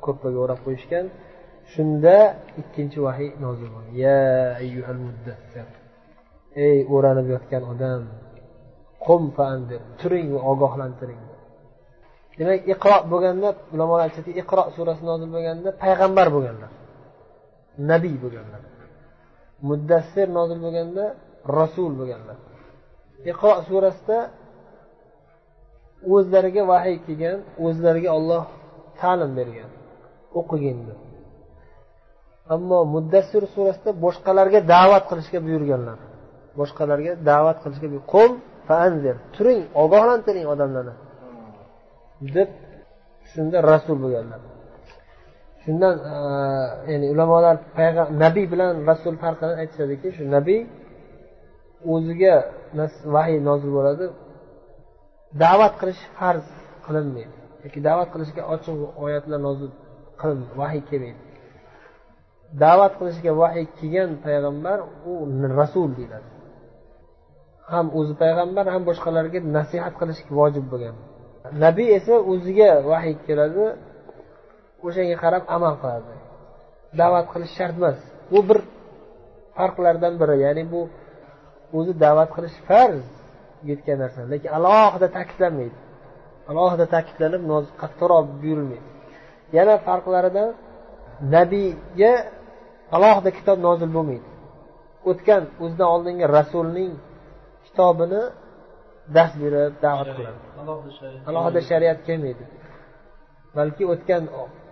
ko'rpaga 0.04 0.38
o'rab 0.44 0.60
qo'yishgan 0.66 1.06
shunda 1.72 2.16
ikkinchi 2.60 2.98
vahiy 3.06 3.30
nozil 3.44 3.68
bo'ldi 3.74 3.92
ya 4.04 4.20
ayyuhal 4.62 5.00
muddassir 5.06 5.66
ey 6.66 6.78
o'ranib 6.94 7.26
yotgan 7.34 7.62
odam 7.72 8.02
qum 9.06 9.22
fandir 9.36 9.80
turing 10.00 10.28
va 10.34 10.40
ogohlantiring 10.52 11.22
demak 12.38 12.60
iqro 12.74 12.96
bo'lganda 13.12 13.48
ulamolar 13.74 14.02
aytishadiki 14.06 14.34
iqro 14.42 14.62
surasi 14.76 15.02
nozil 15.10 15.28
bo'lganda 15.34 15.68
payg'ambar 15.82 16.26
bo'lganlar 16.34 16.70
nabiy 17.90 18.16
bo'lganlar 18.24 18.62
muddassir 19.68 20.26
nozil 20.38 20.58
bo'lganda 20.64 21.04
rasul 21.58 21.92
bo'lganlar. 22.00 22.38
Iqro 23.30 23.52
surasida 23.68 24.18
o'zlariga 26.14 26.62
vahiy 26.72 26.96
kelgan 27.06 27.38
o'zlariga 27.66 28.10
olloh 28.18 28.44
ta'lim 29.00 29.30
bergan 29.38 29.70
o'qigin 30.38 30.78
deb. 30.88 30.98
Ammo 32.54 32.78
muddassir 32.94 33.42
surasida 33.54 33.90
boshqalarga 34.04 34.60
da'vat 34.74 35.04
qilishga 35.10 35.38
buyurganlar. 35.46 35.98
Boshqalarga 36.60 37.12
da'vat 37.30 37.58
qilishga 37.62 37.88
qum 38.12 38.30
faanzir 38.68 39.16
turing 39.34 39.60
ogohlantiring 39.82 40.46
odamlarni 40.54 40.94
deb 42.36 42.48
shunda 43.30 43.56
rasul 43.70 43.96
bo'lganlar. 44.04 44.40
Shundan 45.64 45.94
e, 46.14 46.16
ya'ni 46.92 47.06
ulamolar 47.14 47.56
nabiy 48.24 48.46
bilan 48.52 48.72
rasul 48.90 49.14
farqini 49.22 49.54
aytishadiki 49.62 50.08
shu 50.16 50.22
nabiy 50.36 50.60
o'ziga 51.94 52.34
vahiy 53.14 53.38
nozil 53.48 53.70
bo'ladi. 53.76 54.06
Da'vat 55.42 55.74
qilish 55.80 56.02
farz 56.18 56.46
qilinmaydi. 56.86 57.34
Yoki 57.64 57.80
da'vat 57.88 58.08
qilishga 58.14 58.42
ochiq 58.54 58.76
oyatlar 59.04 59.40
nozil 59.48 59.70
vahiy 60.60 60.82
kelmaydi. 60.90 61.22
Da'vat 62.64 62.92
qilishga 62.98 63.32
vahiy 63.42 63.66
kelgan 63.78 64.10
payg'ambar 64.26 64.78
u 65.10 65.12
rasul 65.60 65.88
deyiladi. 65.98 66.28
Ham 67.72 67.86
o'zi 67.98 68.14
payg'ambar 68.22 68.66
ham 68.74 68.82
boshqalarga 68.88 69.38
nasihat 69.56 69.94
qilish 70.00 70.20
vojib 70.38 70.64
bo'lgan. 70.72 70.96
Nabiy 71.64 71.88
esa 71.98 72.14
o'ziga 72.32 72.70
vahiy 72.90 73.16
keladi. 73.26 73.64
O'shanga 74.86 75.16
qarab 75.24 75.42
amal 75.56 75.74
qiladi. 75.82 76.14
Da'vat 77.00 77.26
qilish 77.32 77.52
shart 77.58 77.74
emas. 77.80 77.98
Bu 78.32 78.40
bir 78.48 78.58
farqlardan 79.56 80.14
biri 80.20 80.36
ya'ni 80.44 80.64
bu 80.72 80.80
o'zi 81.78 81.92
da'vat 82.04 82.30
qilish 82.36 82.56
farz 82.68 83.04
yetgan 83.70 83.96
narsa 84.02 84.20
lekin 84.32 84.50
alohida 84.58 85.08
ta'kidlanmaydi. 85.16 85.78
Alohida 86.50 86.86
ta'kidlanib 86.94 87.42
qattiqroq 87.80 88.26
buyurilmaydi. 88.42 88.88
Yana 89.56 89.74
farqlaridan 89.86 90.48
nabiyga 91.34 92.12
alohida 92.96 93.30
kitob 93.38 93.58
nozil 93.66 93.90
bo'lmaydi. 93.96 94.28
O'tgan 95.10 95.42
o'zidan 95.62 95.88
oldingi 95.94 96.26
rasulning 96.36 96.92
kitobini 97.66 98.22
dars 99.16 99.32
berib 99.42 99.72
da'vat 99.84 100.08
qiladi. 100.16 100.40
Alohida 101.30 101.60
shariat 101.70 101.98
kelmaydi. 102.08 102.44
Balki 103.56 103.84
o'tgan 103.92 104.22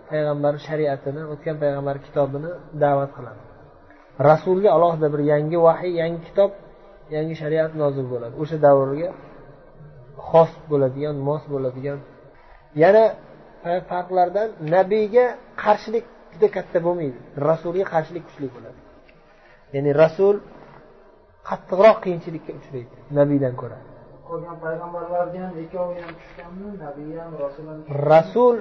payg'ambar 0.09 0.53
shariatini 0.67 1.21
o'tgan 1.33 1.55
payg'ambar 1.63 1.95
kitobini 2.05 2.51
da'vat 2.83 3.11
qiladi. 3.17 3.41
Rasulga 4.29 4.69
alohida 4.77 5.07
bir 5.13 5.21
yangi 5.31 5.57
vahiy 5.67 5.93
yangi 6.01 6.19
kitob 6.27 6.51
yangi 7.15 7.35
shariat 7.41 7.71
nozil 7.81 8.05
bo'ladi. 8.13 8.33
O'sha 8.41 8.57
davrga 8.65 9.09
xos 10.29 10.51
bo'ladigan 10.71 11.15
mos 11.27 11.43
bo'ladigan. 11.53 11.99
Yana 12.83 13.05
farqlardan 13.89 14.49
nabiyga 14.75 15.25
qarshilik 15.63 16.05
juda 16.33 16.47
katta 16.55 16.77
bo'lmaydi. 16.85 17.19
Rasulga 17.49 17.85
qarshilik 17.93 18.23
kuchli 18.29 18.47
bo'ladi. 18.55 18.79
Ya'ni 19.75 19.91
rasul 20.03 20.35
qattiqroq 21.49 21.97
qiyinchilikka 22.03 22.51
uchraydi 22.59 22.95
nabiydan 23.19 23.53
ko'ra. 23.61 23.77
Qolgan 24.29 24.57
payg'ambarlarga 24.65 25.39
ham 25.45 25.53
ikkovi 25.63 25.95
ham 26.03 26.13
tushganmi? 26.21 26.69
Nabiy 26.85 27.11
ham 27.21 27.31
rasul 27.43 27.65
ham 27.69 27.79
rasul 28.11 28.55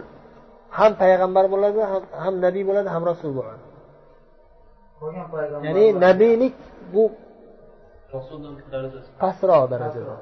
ham 0.79 0.93
payg'ambar 1.03 1.45
bo'ladi 1.53 1.81
ham, 2.23 2.35
nabiy 2.47 2.65
bo'ladi 2.69 2.89
ham 2.95 3.03
rasul 3.11 3.31
bo'ladi. 3.39 3.63
Ya'ni 5.67 5.87
nabiylik 6.07 6.55
bu 6.95 7.03
pastroq 9.23 9.63
darajada 9.73 10.15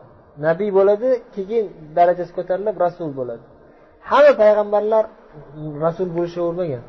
nabiy 0.46 0.70
bo'ladi 0.78 1.08
keyin 1.34 1.64
darajasi 1.96 2.32
ko'tarilib 2.38 2.76
rasul 2.86 3.10
bo'ladi. 3.18 3.44
Hamma 4.10 4.32
payg'ambarlar 4.42 5.04
rasul 5.84 6.08
bo'lishavermagan 6.16 6.84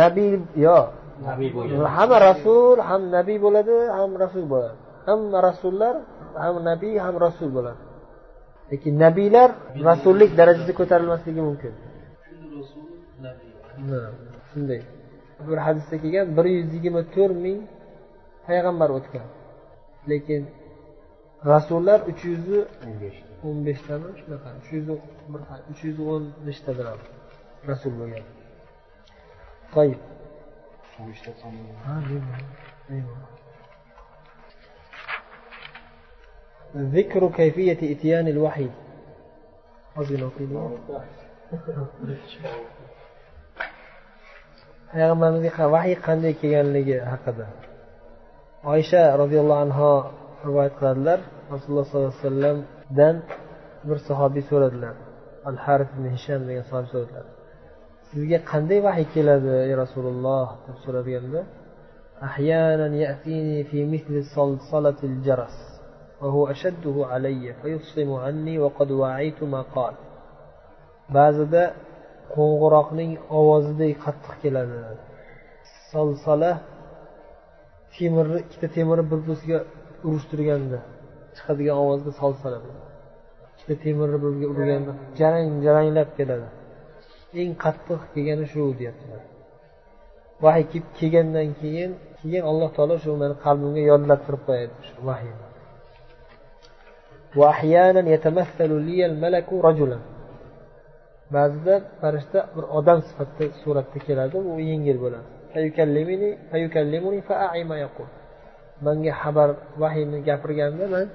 nabiy 0.00 0.32
yo'q 0.66 0.86
hamma 1.96 2.16
rasul 2.28 2.76
ham 2.88 3.02
nabiy 3.16 3.38
bo'ladi 3.46 3.76
ham 3.98 4.10
rasul 4.24 4.44
bo'ladi. 4.52 4.76
Hamma 5.08 5.38
rasullar 5.48 5.94
ham 6.42 6.54
nabiy 6.70 6.94
ham 7.04 7.14
rasul 7.26 7.48
bo'ladi. 7.56 7.80
Lekin 8.70 8.94
nabiylar 9.04 9.50
rasullik 9.88 10.30
darajasiga 10.38 10.74
ko'tarilmasligi 10.80 11.42
mumkin 11.48 11.72
shunday 14.49 14.81
bir 15.47 15.57
hadisda 15.65 15.95
kelgan 16.03 16.27
bir 16.37 16.45
yuz 16.57 16.67
yigirma 16.75 17.01
to'rt 17.15 17.35
ming 17.45 17.59
payg'ambar 18.47 18.89
o'tgan 18.97 19.27
lekin 20.11 20.41
rasullar 21.51 21.99
uch 22.11 22.21
yuz 22.31 22.45
o'n 23.47 23.57
beshtami 23.67 24.09
shunaqa 24.19 24.49
uch 24.59 24.69
yuz 24.75 24.87
uch 25.71 25.81
yuz 25.87 25.97
o'n 26.11 26.23
nechtadir 26.47 26.85
rasul 27.69 27.93
bo'lgan 27.99 28.25
toyib 29.73 30.01
ذكر 36.75 37.31
كيفية 37.39 37.81
إتيان 37.93 38.27
الوحي 38.27 38.69
ozgina 39.99 40.29
payg'ambarimizga 44.93 45.65
vahiy 45.75 45.95
qanday 46.07 46.33
kelganligi 46.41 46.97
haqida 47.11 47.45
oysha 48.73 49.03
roziyallohu 49.21 49.61
anhu 49.65 49.89
rivoyat 50.47 50.73
qiladilar 50.79 51.19
rasululloh 51.53 51.85
sollallohu 51.89 52.11
alayhi 52.11 52.23
vasallamdan 52.25 53.15
bir 53.87 53.97
sahobiy 54.07 54.43
so'radilar 54.51 54.95
al 55.49 55.57
harif 55.65 55.89
ibn 55.95 56.05
hisham 56.15 56.41
degan 56.49 56.65
sahobiy 56.69 56.91
so'radilar 56.93 57.25
sizga 58.09 58.39
qanday 58.51 58.79
vahiy 58.87 59.07
keladi 59.15 59.51
ey 59.65 59.73
rasululloh 59.83 60.47
deb 60.65 60.77
so'raganda 60.85 61.41
أحيانا 62.29 62.87
يأتيني 63.05 63.59
في 63.69 63.79
مثل 63.93 64.13
صلصلة 64.37 64.99
الجرس 65.03 65.57
وهو 66.21 66.41
أشده 66.47 66.95
علي 67.11 67.43
فيفصم 67.61 68.09
عني 68.13 68.55
وقد 68.63 68.89
وعيت 68.91 69.39
ما 69.43 69.61
قال 69.75 69.95
ba'zida 71.15 71.63
qo'ng'iroqning 72.34 73.12
ovozidek 73.38 73.92
qattiq 74.04 74.34
keladi. 74.42 74.76
Solsala 75.90 76.52
temirni 77.94 78.38
ikkita 78.44 78.68
temirni 78.76 79.04
bir 79.10 79.20
biriga 79.26 79.58
urushtirganda 80.06 80.78
chiqadigan 81.36 81.76
ovozga 81.84 82.12
solsala 82.20 82.58
ikkita 83.52 83.74
temirni 83.84 84.18
bir 84.22 84.30
biriga 84.32 84.46
urganda 84.52 84.92
jarang 85.18 85.48
jaranglab 85.66 86.10
keladi. 86.18 86.48
Eng 87.40 87.52
qattiq 87.64 88.00
kelgani 88.12 88.46
shu 88.52 88.62
deyaptilar. 88.80 89.22
Vahiy 90.44 90.64
kelib 90.72 90.88
kelgandan 90.98 91.48
keyin 91.60 91.90
keyin 92.20 92.42
alloh 92.50 92.70
taolo 92.76 92.96
shu 93.04 93.10
mani 93.22 93.34
qalbimga 93.44 93.82
yodlattirib 93.90 94.42
qo'yadi 94.48 94.74
shu 94.88 94.96
vahiyni. 95.08 95.46
ba'zida 101.35 101.75
farishta 102.01 102.39
bir 102.55 102.65
odam 102.77 102.99
sifatida 103.07 103.45
suratda 103.61 103.99
keladi 104.07 104.37
u 104.51 104.53
yengil 104.71 104.97
bo'ladi 105.03 105.27
manga 108.85 109.11
xabar 109.21 109.49
vahiyni 109.81 110.19
gapirganda 110.27 110.85
man 110.95 111.05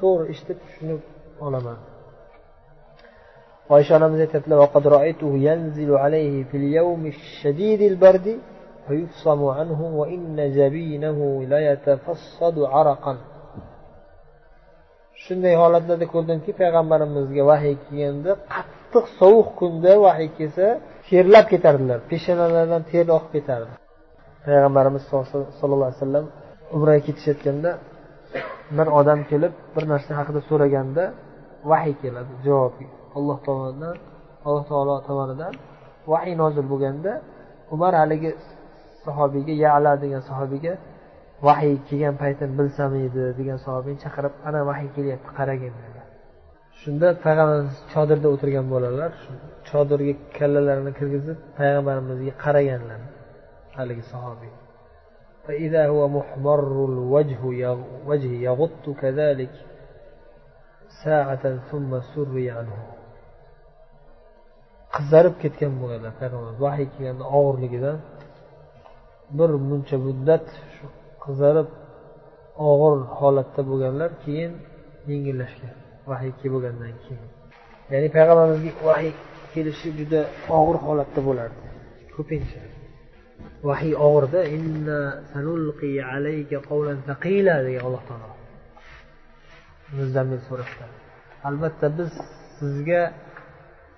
to'g'ri 0.00 0.24
eshitib 0.32 0.58
tushunib 0.64 1.00
olaman 1.46 1.78
oysha 3.74 3.92
onamiz 3.98 4.18
aytyaptilar 4.24 4.58
فيفصم 8.88 9.40
عنه 9.44 9.80
وإن 10.00 10.36
جبينه 10.58 11.18
ليتفصد 11.52 12.56
عرقا 12.74 13.16
shunday 15.24 15.54
holatlarda 15.62 16.06
ko'rdimki 16.14 16.52
payg'ambarimizga 16.60 17.42
vahiy 17.50 17.74
kelganda 17.84 18.32
qattiq 18.54 18.77
sovuq 19.19 19.49
kunda 19.59 19.93
vahiy 20.05 20.29
kelsa 20.37 20.65
terlab 21.07 21.45
ketardilar. 21.53 21.99
Peshanalaridan 22.11 22.83
ter 22.91 23.05
oqib 23.17 23.31
ketardi. 23.35 23.73
Payg'ambarimiz 24.45 25.03
sollallohu 25.09 25.87
alayhi 25.89 25.99
vasallam 25.99 26.25
umraga 26.75 27.01
ketishayotganda 27.07 27.71
bir 28.77 28.87
odam 28.99 29.19
kelib 29.31 29.53
bir 29.75 29.83
narsa 29.91 30.11
haqida 30.19 30.41
so'raganda 30.49 31.03
vahiy 31.71 31.95
keladi 32.01 32.31
javob 32.45 32.73
alloh 33.17 33.37
tomonidan 33.47 33.95
alloh 34.47 34.63
taolo 34.71 34.95
tomonidan 35.09 35.53
vahiy 36.11 36.35
nozil 36.41 36.65
bo'lganda 36.71 37.11
umar 37.75 37.93
haligi 38.01 38.31
sahobiyga 39.05 39.53
yala 39.65 39.91
degan 40.03 40.21
sahobiyga 40.29 40.73
vahiy 41.47 41.75
kelgan 41.87 42.15
paytini 42.21 42.53
bilsam 42.59 42.91
edi 43.07 43.23
degan 43.39 43.57
sahobiyni 43.65 43.99
chaqirib 44.05 44.33
ana 44.47 44.59
vahiy 44.69 44.89
kelyapti 44.95 45.29
qaragin 45.37 45.73
dedi. 45.83 45.98
shunda 46.80 47.08
payg'ambarimiz 47.24 47.76
chodirda 47.92 48.28
o'tirgan 48.34 48.66
bo'ladilar 48.72 49.12
chodirga 49.68 50.14
kallalarini 50.38 50.92
kirgizib 50.98 51.38
payg'ambarimizga 51.58 52.32
qaraganlar 52.44 53.00
haligi 53.78 54.04
sahobiy 54.14 54.54
فإذا 55.46 55.82
هو 55.92 56.08
محمر 56.08 56.84
الوجه 56.90 57.40
وجه 58.08 58.32
يغط 58.48 58.84
كذلك 59.02 59.52
ساعة 61.04 61.44
ثم 61.70 61.90
سري 62.12 62.46
عنه 62.58 62.78
qizarib 64.96 65.34
ketgan 65.42 65.72
bo'lganlar 65.80 66.12
payg'ambarimiz 66.20 66.58
vahiy 66.66 66.86
kelganda 66.94 67.24
og'irligidan 67.38 67.98
bir 69.38 69.50
muncha 69.68 69.96
muddat 70.06 70.46
qizarib 71.24 71.68
og'ir 72.70 72.94
holatda 73.18 73.60
bo'lganlar 73.70 74.10
keyin 74.24 74.52
yengillashgan 75.10 75.74
Vahiy 76.11 76.31
kelib 76.39 76.53
bo'lgandan 76.55 76.93
keyin. 77.03 77.29
Ya'ni 77.91 78.09
payg'ambarimizga 78.15 78.71
vahiy 78.89 79.13
kelishi 79.53 79.89
juda 79.99 80.21
og'ir 80.57 80.77
holatda 80.85 81.19
bo'lardi. 81.27 81.59
Ko'pincha 82.15 82.61
vahiy 83.69 83.93
og'irda 84.07 84.39
degan 87.67 87.83
alloh 87.87 88.03
taolo 88.09 88.35
muzammil 89.97 90.41
surasida 90.47 90.85
albatta 91.49 91.87
biz 91.97 92.11
sizga 92.59 93.01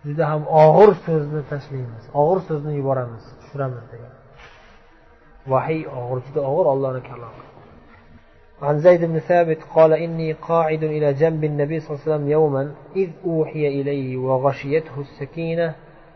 juda 0.05 0.23
ham 0.31 0.41
og'ir 0.63 0.91
so'zni 1.05 1.41
tashlaymiz 1.51 2.03
og'ir 2.21 2.39
so'zni 2.47 2.71
yuboramiz 2.79 3.23
tushiramiz 3.39 3.85
degan. 3.93 4.13
Vahiy 5.53 5.81
og'ir 5.99 6.19
juda 6.27 6.41
og'ir 6.51 6.65
ollohni 6.73 7.01
kalomi 7.09 7.50
عن 8.61 8.79
زيد 8.79 9.05
بن 9.05 9.19
ثابت 9.19 9.57
قال 9.75 9.93
إني 9.93 10.33
قاعد 10.33 10.83
إلى 10.83 11.13
جنب 11.13 11.43
النبي 11.43 11.79
صلى 11.79 11.89
الله 11.89 12.01
عليه 12.03 12.15
وسلم 12.15 12.29
يوما 12.29 12.73
إذ 12.95 13.09
أوحي 13.25 13.67
إليه 13.67 14.17
وغشيته 14.17 15.01
السكينة 15.01 15.75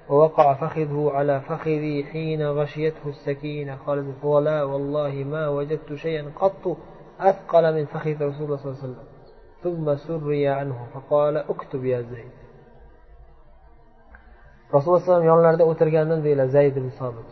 ووقع 0.10 0.54
فخذه 0.54 1.12
على 1.14 1.42
فخذي 1.42 2.04
حين 2.04 2.48
غشيته 2.48 3.06
السكينة. 3.08 3.78
قال 3.88 4.14
ولا 4.24 4.64
والله 4.64 5.14
ما 5.24 5.48
وجدت 5.48 5.94
شيئا 5.94 6.32
قط 6.36 6.78
أثقل 7.20 7.76
من 7.76 7.86
فخذ 7.86 8.16
رسول 8.22 8.44
الله 8.46 8.58
صلى 8.58 8.72
الله 8.72 8.82
عليه 8.84 8.88
وسلم. 8.88 9.06
ثم 9.64 9.96
سري 9.96 10.48
عنه 10.48 10.88
فقال 10.94 11.38
اكتب 11.38 11.86
يا 11.86 12.02
زيد. 12.02 12.32
rasululloh 14.74 15.08
alayhi 15.08 15.30
yonlarida 15.34 15.64
o'tirgandim 15.72 16.20
deydilar 16.26 16.48
zayd 16.56 16.76
ibn 16.80 16.90
sobit 17.00 17.30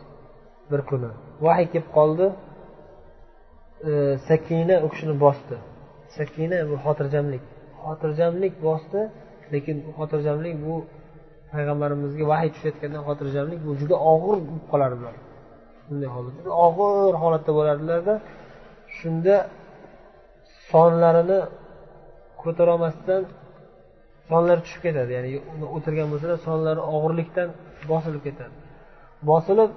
bir 0.70 0.80
kuni 0.90 1.10
vahiy 1.46 1.66
kelib 1.72 1.88
qoldi 1.98 2.26
E, 3.90 3.92
sakina 4.28 4.76
u 4.84 4.88
kishini 4.92 5.14
bosdi. 5.24 5.56
Sakina 6.16 6.58
bu 6.70 6.74
xotirjamlik. 6.84 7.44
Xotirjamlik 7.84 8.54
bosdi 8.68 9.00
lekin 9.52 9.76
xotirjamlik 9.98 10.56
bu 10.66 10.74
payg'ambarimizga 11.52 12.24
vahiy 12.32 12.50
tushayotganda 12.54 13.00
xotirjamlik 13.08 13.60
bu 13.66 13.72
juda 13.80 13.96
og'ir 14.12 14.38
bo'lib 14.48 14.64
qolardilar 14.72 15.14
bunday 15.88 16.08
holat 16.16 16.32
juda 16.38 16.52
og'ir 16.66 17.14
holatda 17.22 17.50
bo'lardilarda 17.58 18.14
shunda 18.98 19.36
sonlarini 20.70 21.40
ko'tarolmasdan 22.42 23.22
sonlari 24.30 24.60
tushib 24.66 24.82
ketadi. 24.86 25.10
Ya'ni 25.16 25.30
o'tirgan 25.76 26.06
bo'lsalar 26.12 26.38
sonlari 26.48 26.82
og'irlikdan 26.94 27.48
bosilib 27.90 28.22
ketadi. 28.28 28.54
Bosilib 29.30 29.70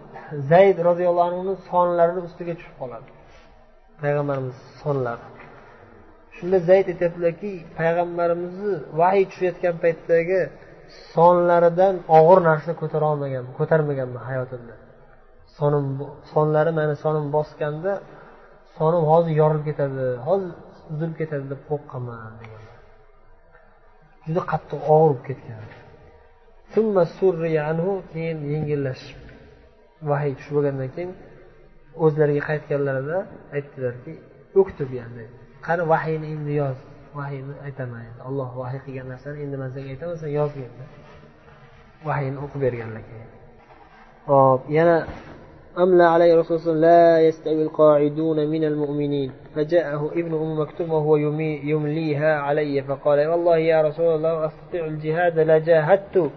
zayd 0.52 0.78
roziyallohu 0.88 1.28
anhuni 1.30 1.54
sonlarini 1.72 2.22
ustiga 2.28 2.54
tushib 2.60 2.76
qoladi. 2.82 3.08
Payg'ambarimiz 4.02 4.58
sonlari. 4.82 5.26
Shunda 6.36 6.58
zayd 6.70 6.88
aytyaptilarki 6.94 7.52
payg'ambarimizni 7.80 8.74
vahiy 9.02 9.26
tushayotgan 9.32 9.76
paytdagi 9.84 10.42
sonlaridan 11.16 11.96
og'ir 12.18 12.40
narsa 12.50 12.72
ko'tara 12.82 13.06
olmagan 13.12 13.46
ko'tarmaganman 13.58 14.24
hayotimda. 14.30 14.76
Sonim 15.58 15.86
sonlari 16.34 16.72
mani 16.80 16.96
sonim 17.04 17.26
bosganda 17.38 17.94
sonim 18.78 19.04
hozir 19.12 19.34
yorilib 19.42 19.66
ketadi 19.70 20.06
hozir 20.28 20.52
uzilib 20.92 21.16
ketadi 21.22 21.46
deb 21.54 21.62
qo'rqqanman 21.70 22.34
degan 22.42 22.64
juda 24.28 24.42
qattiq 24.52 24.82
og'ir 24.96 25.10
bo'lib 25.10 25.24
ketgan 25.30 25.62
keyin 28.14 28.38
yengillashib 28.54 29.20
vahiy 30.10 30.34
tushib 30.38 30.54
bo'lgandan 30.58 30.90
keyin 30.96 31.12
o'zlariga 32.06 32.42
qaytganlarida 32.50 33.20
aytdilarki 33.56 34.14
uktub 34.62 34.90
yani 35.00 35.26
qani 35.68 35.84
vahiyni 35.94 36.28
endi 36.36 36.54
yoz 36.62 36.78
vahiyni 37.20 37.54
aytaman 37.68 38.02
endi 38.10 38.22
olloh 38.30 38.50
vahiy 38.62 38.82
qilgan 38.86 39.08
narsani 39.14 39.38
endi 39.46 39.56
man 39.62 39.70
senga 39.76 39.90
aytaman 39.96 40.18
sen 40.24 40.32
yozgin 40.40 40.72
vahiyni 42.08 42.38
o'qib 42.46 42.60
berganlar 42.66 43.04
keyin 43.10 43.30
hop 44.30 44.62
yana 44.78 44.98
أملى 45.86 46.04
عليه 46.04 46.34
الرسول 46.34 46.60
صلى 46.60 46.74
الله 46.74 46.88
عليه 46.88 46.98
وسلم 46.98 47.16
لا 47.16 47.28
يستوي 47.28 47.64
القاعدون 47.64 48.48
من 48.48 48.64
المؤمنين 48.64 49.32
فجاءه 49.56 50.12
ابن 50.22 50.34
أم 50.34 50.60
مكتوم 50.62 50.94
وهو 50.94 51.16
يمليها 51.72 52.32
علي 52.48 52.84
فقال 52.84 53.28
والله 53.28 53.58
يا 53.58 53.82
رسول 53.82 54.16
الله 54.16 54.46
أستطيع 54.46 54.86
الجهاد 54.86 55.40
لجاهدت 55.40 56.32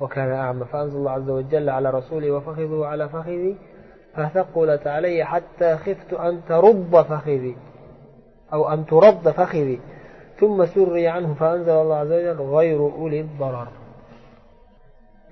وكان 0.00 0.30
أعمى 0.32 0.64
فأنزل 0.64 0.98
الله 0.98 1.10
عز 1.10 1.30
وجل 1.30 1.70
على 1.70 1.90
رسوله 1.90 2.30
وفخذه 2.30 2.86
على 2.86 3.08
فخذي 3.08 3.56
فثقلت 4.15 4.87
علي 4.87 5.23
حتى 5.23 5.77
خفت 5.77 6.13
أن 6.13 6.41
ترب 6.49 7.01
فخذي 7.01 7.55
أو 8.53 8.69
أن 8.73 8.85
ترد 8.85 9.29
فخذي 9.29 9.79
ثم 10.39 10.65
سري 10.65 11.07
عنه 11.07 11.33
فأنزل 11.33 11.71
الله 11.71 11.95
عز 11.95 12.11
وجل 12.11 12.41
غير 12.41 12.79
أولي 12.79 13.21
الضرر 13.21 13.67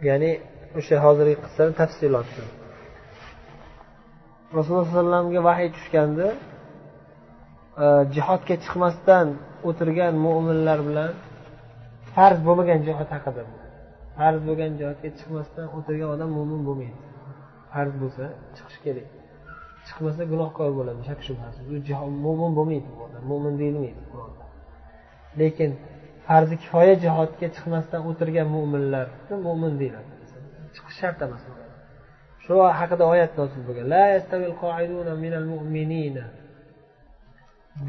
يعني 0.02 0.40
o'sha 0.80 0.96
hozirgi 1.06 1.36
qissani 1.44 1.74
tafsiloti 1.82 2.42
rasululloh 4.58 4.86
alayhi 4.86 4.98
vasallamga 4.98 5.42
vahiy 5.50 5.70
tushganda 5.76 6.28
e, 7.84 7.86
jihodga 8.16 8.56
chiqmasdan 8.64 9.28
o'tirgan 9.70 10.14
mo'minlar 10.26 10.80
bilan 10.88 11.12
farz 12.14 12.40
bo'lmagan 12.48 12.80
jihod 12.88 13.10
haqida 13.16 13.44
farz 14.18 14.40
bo'lgan 14.48 14.72
jihodga 14.80 15.10
chiqmasdan 15.20 15.68
o'tirgan 15.78 16.10
odam 16.16 16.30
mo'min 16.38 16.62
bo'lmaydi 16.68 17.09
Farz 17.73 17.93
bo'lsa 18.03 18.25
chiqish 18.57 18.79
kerak. 18.85 19.09
Chiqmasa 19.87 20.23
gunohkor 20.33 20.71
bo'ladi 20.79 21.01
shak 21.09 21.21
shubhasiz. 21.27 21.65
U 22.07 22.11
mo'min 22.27 22.51
bo'lmaydi 22.59 22.89
bu 22.97 23.01
odam 23.07 23.23
mo'min 23.31 23.55
deyilmaydi 23.61 24.03
qur'onda 24.13 24.45
lekin 25.41 25.71
farzi 26.27 26.55
kifoya 26.63 26.95
jihodga 27.05 27.47
chiqmasdan 27.57 28.01
o'tirgan 28.11 28.49
mo'minlar 28.57 29.07
mo'min 29.47 29.73
deyiladi. 29.81 30.11
Chiqish 30.75 30.97
shart 31.03 31.19
emas 31.27 31.43
shu 32.45 32.55
haqida 32.81 33.05
oyat 33.13 33.33
nozil 33.41 33.63
bo'lgan. 33.69 33.87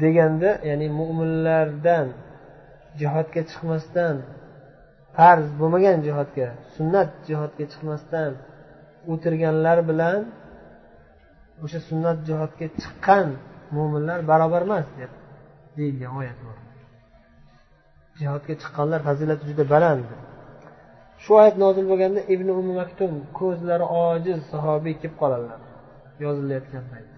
Deganda 0.02 0.50
ya'ni 0.68 0.88
mo'minlardan 1.00 2.06
jihodga 3.00 3.42
chiqmasdan 3.50 4.16
farz 5.16 5.46
bo'lmagan 5.60 5.98
jihodga 6.06 6.48
sunnat 6.74 7.10
jihodga 7.28 7.64
chiqmasdan 7.72 8.32
o'tirganlar 9.12 9.78
bilan 9.90 10.20
o'sha 11.64 11.80
sunnat 11.88 12.18
jihodga 12.28 12.66
chiqqan 12.80 13.26
mo'minlar 13.76 14.18
barobar 14.30 14.62
emas 14.68 14.86
deb 14.98 15.12
deyilgan 15.76 16.12
oyat 16.20 16.38
bor. 16.46 16.58
Jihodga 18.20 18.54
chiqqanlar 18.62 19.00
fazilati 19.08 19.44
juda 19.50 19.64
baland. 19.74 20.06
Shu 21.22 21.30
oyat 21.40 21.56
nozil 21.64 21.84
bo'lganda 21.92 22.20
ibn 22.34 22.48
umi 22.60 22.72
maktum 22.80 23.12
ko'zlari 23.38 23.86
ojiz 24.04 24.38
sahobiy 24.52 24.94
kelib 25.00 25.16
qoladilar 25.22 25.60
yozilayotgan 26.24 26.84
payt 26.92 27.08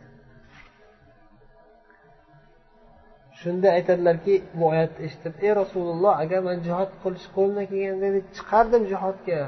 shunda 3.41 3.69
aytadilarki 3.79 4.35
bu 4.59 4.65
oyatni 4.73 5.01
eshitib 5.07 5.35
ey 5.47 5.53
rasululloh 5.61 6.13
agar 6.25 6.41
man 6.49 6.59
jihod 6.67 6.91
qilish 7.03 7.27
qo'limdan 7.37 7.67
kelganda 7.73 8.21
chiqardim 8.37 8.83
jihodga 8.93 9.41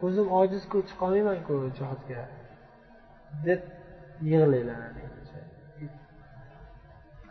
ko'zim 0.00 0.26
ojizku 0.40 0.76
chiqolmaymanku 0.88 1.54
jihodga 1.78 2.20
deb 3.46 3.60
yig'laylar 4.30 4.80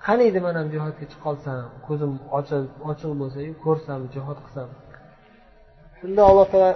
qani 0.05 0.23
edi 0.29 0.39
man 0.45 0.55
ham 0.59 0.67
jihodga 0.73 1.05
chiqolsam 1.13 1.61
ko'zim 1.87 2.11
ochiq 2.91 3.11
bo'lsayu 3.21 3.51
ko'rsam 3.65 4.01
jihod 4.13 4.37
qilsam. 4.45 4.69
Shunda 5.99 6.21
alloh 6.29 6.45
taolo 6.51 6.71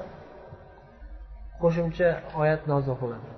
qo'shimcha 1.61 2.09
oyat 2.41 2.61
nozil 2.71 2.95
qiladi. 3.01 3.29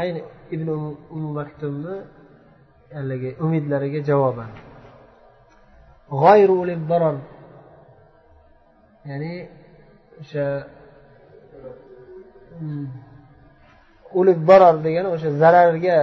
Ayni 0.00 0.20
ibn 0.54 0.68
um 1.16 1.24
maktumni 1.38 1.96
haligi 2.96 3.30
umidlariga 3.44 4.00
javoban. 4.10 4.50
Ya'ni 9.10 9.34
o'sha 10.20 10.46
o'lib 14.18 14.40
borar 14.50 14.76
degani 14.86 15.08
o'sha 15.14 15.30
zararga 15.42 15.98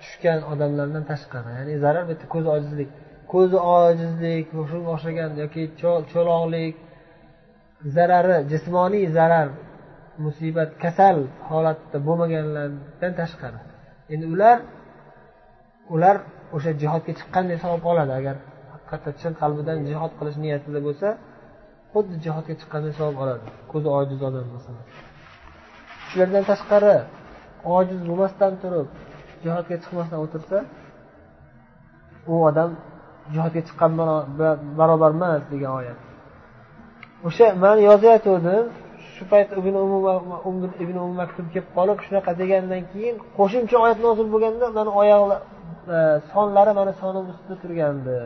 tushgan 0.00 0.38
odamlardan 0.52 1.04
tashqari. 1.10 1.50
Ya'ni 1.58 1.74
zarar 1.84 2.04
bitta 2.10 2.26
ko'z 2.34 2.46
ojizlik. 2.54 2.90
Ko'zi 3.32 3.58
ojizlik 3.78 4.46
shunga 4.70 4.90
o'xshagan 4.94 5.30
yoki 5.42 5.62
cho'loqlik 6.12 6.74
zarari 7.96 8.36
jismoniy 8.52 9.04
zarar 9.18 9.48
musibat 10.24 10.70
kasal 10.82 11.16
holatda 11.50 11.98
bo'lmaganlardan 12.06 13.12
tashqari. 13.20 13.60
Endi 14.12 14.26
ular 14.34 14.58
ular 15.94 16.16
o'sha 16.56 16.72
jihodga 16.82 17.12
chiqqanday 17.18 17.56
savob 17.64 17.82
oladi. 17.92 18.12
Agar 18.20 18.36
haqiqatda 18.72 19.10
chin 19.20 19.32
qalbidan 19.40 19.78
jihod 19.90 20.12
qilish 20.18 20.38
niyatida 20.44 20.80
bo'lsa 20.86 21.08
xuddi 21.92 22.14
jihodga 22.24 22.54
chiqqanday 22.60 22.92
savob 23.00 23.16
oladi. 23.24 23.46
Ko'zi 23.72 23.88
ojiz 23.98 24.20
odam 24.28 24.46
masalan. 24.56 24.84
Shulardan 26.12 26.44
tashqari 26.50 26.94
ojiz 27.76 28.00
bo'lmasdan 28.08 28.52
turib 28.62 28.88
jihodga 29.44 29.76
chiqmasdan 29.82 30.18
o'tirsa 30.24 30.58
u 32.32 32.34
odam 32.48 32.70
jihodga 33.34 33.60
chiqqan 33.68 33.92
barobar 34.78 35.10
emas 35.18 35.42
degan 35.52 35.72
oyat. 35.80 35.98
O'sha 37.28 37.46
man 37.64 37.76
yozayotgandim 37.88 38.64
shu 39.14 39.22
payt 39.32 39.48
ibn 39.60 39.74
umm 40.48 40.60
ibn 40.84 40.96
umm 41.04 41.12
maktub 41.20 41.46
kelib 41.54 41.68
qolib 41.76 41.98
shunaqa 42.06 42.32
degandan 42.42 42.82
keyin 42.92 43.14
qo'shimcha 43.38 43.76
oyat 43.84 43.98
nozil 44.06 44.26
bo'lganda 44.34 44.66
mani 44.78 44.90
oyoqlar 45.02 45.40
e, 45.96 45.98
sonlari 46.32 46.72
mani 46.78 46.92
sonim 47.02 47.24
ustida 47.32 47.54
turgandi. 47.62 48.16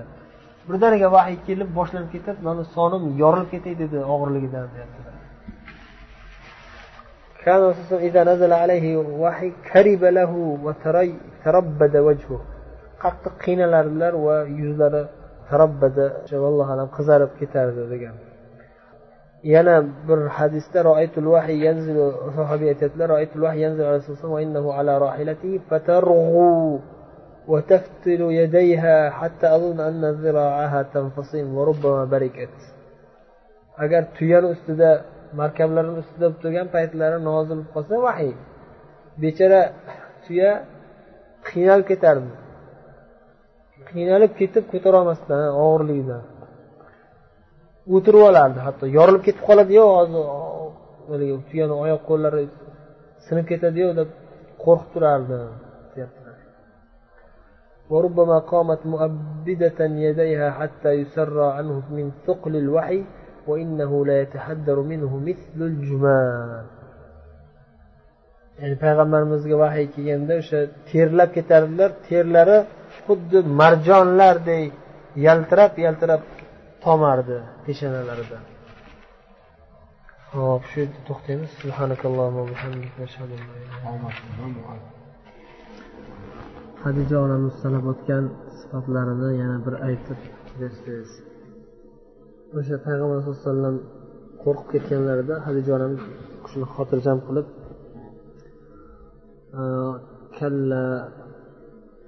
Birdaniga 0.68 1.08
vahiy 1.16 1.38
kelib 1.48 1.68
boshlanib 1.78 2.10
ketib 2.14 2.36
mani 2.48 2.62
sonim 2.76 3.02
yorilib 3.22 3.48
ketay 3.54 3.74
dedi 3.82 3.98
og'irligidan 4.12 4.66
deyaptilar 4.74 5.15
كان 7.46 7.56
الرسول 7.56 7.98
إذا 7.98 8.24
نزل 8.24 8.52
عليه 8.52 8.96
وحي 8.96 9.52
كرب 9.72 10.04
له 10.04 10.32
وتري 10.64 11.14
تربد 11.44 11.96
وجهه. 11.96 12.40
قط 13.02 13.22
قين 13.46 13.60
لرلر 13.72 14.14
ويزلر 14.26 15.06
تربد. 15.50 16.12
شو 16.24 16.48
الله 16.48 16.66
علم 16.72 16.86
قزارب 16.86 17.30
كتار 17.40 17.70
دجان 17.70 18.16
ينا 19.44 19.88
بالحديث 20.08 20.68
ترى 20.74 20.82
رأيت 20.82 21.18
الوحي 21.18 21.66
ينزل 21.66 22.12
صحابي 22.36 22.70
أتتلر 22.70 23.10
رأيت 23.10 23.36
الوحي 23.36 23.62
ينزل 23.62 23.84
على 23.84 24.00
صلى 24.00 24.16
الله 24.16 24.30
وإنه 24.30 24.72
على 24.72 24.98
راحلته 24.98 25.60
فترغو 25.70 26.80
وتفتل 27.48 28.20
يديها 28.20 29.10
حتى 29.10 29.46
أظن 29.46 29.80
أن 29.80 30.04
ذراعها 30.10 30.82
تنفصم 30.94 31.54
وربما 31.56 32.04
بركت 32.04 32.56
أجر 33.78 34.04
تيان 34.18 34.44
أستاذ 34.44 34.98
markablarni 35.39 35.93
ustida 36.01 36.25
bo'lib 36.27 36.39
turgan 36.43 36.67
paytlari 36.75 37.17
nozil 37.29 37.57
bo'lib 37.57 37.69
qolsa 37.75 37.95
vahiy 38.07 38.33
bechora 39.23 39.61
tuya 40.23 40.51
qiynalib 41.49 41.85
ketardi 41.91 42.31
qiynalib 43.89 44.31
ketib 44.39 44.65
ko'tarolmasdan 44.71 45.41
og'irligidan 45.63 46.23
o'tirib 47.95 48.23
olardi 48.29 48.59
hatto 48.67 48.85
yorilib 48.97 49.23
ketib 49.27 49.43
qoladiyu 49.49 49.85
hozir 49.97 50.23
tuyani 51.49 51.75
oyoq 51.83 52.01
qo'llari 52.09 52.43
sinib 53.25 53.45
ketadiyu 53.51 53.89
deb 53.99 54.09
qo'rqib 54.63 54.89
turardi 54.93 55.39
وربما 57.91 58.37
قامت 58.51 58.81
مؤبدة 58.85 59.79
يديها 60.07 60.51
حتى 60.51 60.91
يسرى 61.01 61.47
عنه 61.57 61.75
من 61.97 62.11
ثقل 62.27 62.53
الوحي 62.55 63.03
وإنه 63.47 63.91
لا 64.05 64.21
يتحدر 64.21 64.77
منه 64.91 65.11
مثل 65.29 65.57
الجمال 65.71 66.65
ya'ni 68.61 68.75
payg'ambarimizga 68.85 69.55
vahiy 69.63 69.87
kelganda 69.95 70.33
o'sha 70.41 70.59
terlab 70.89 71.29
ketardilar 71.37 71.89
terlari 72.09 72.57
xuddi 73.05 73.37
marjonlardek 73.61 74.71
yaltirab 75.27 75.73
yaltirab 75.85 76.21
tomardi 76.83 77.37
peshonalarida 77.65 78.37
hop 80.33 80.63
shu 80.71 80.77
yerda 80.81 80.99
to'xtaymiz 81.09 81.51
hadija 86.83 87.15
onamiz 87.25 87.53
sanab 87.63 87.85
o'tgan 87.91 88.23
sifatlarini 88.59 89.29
yana 89.41 89.57
bir 89.65 89.75
aytib 89.87 90.19
bersangiz 90.59 91.09
O'sha 92.54 92.76
payg'ambar 92.86 93.18
sallallohu 93.18 93.40
alayhi 93.40 93.44
vasallam 93.44 93.76
qo'rqib 94.42 94.68
ketganlarida 94.72 95.34
hadija 95.46 95.70
onamiz 95.78 96.02
shuni 96.50 96.66
xotirjam 96.74 97.18
qilib 97.26 97.46
kalla 100.38 100.84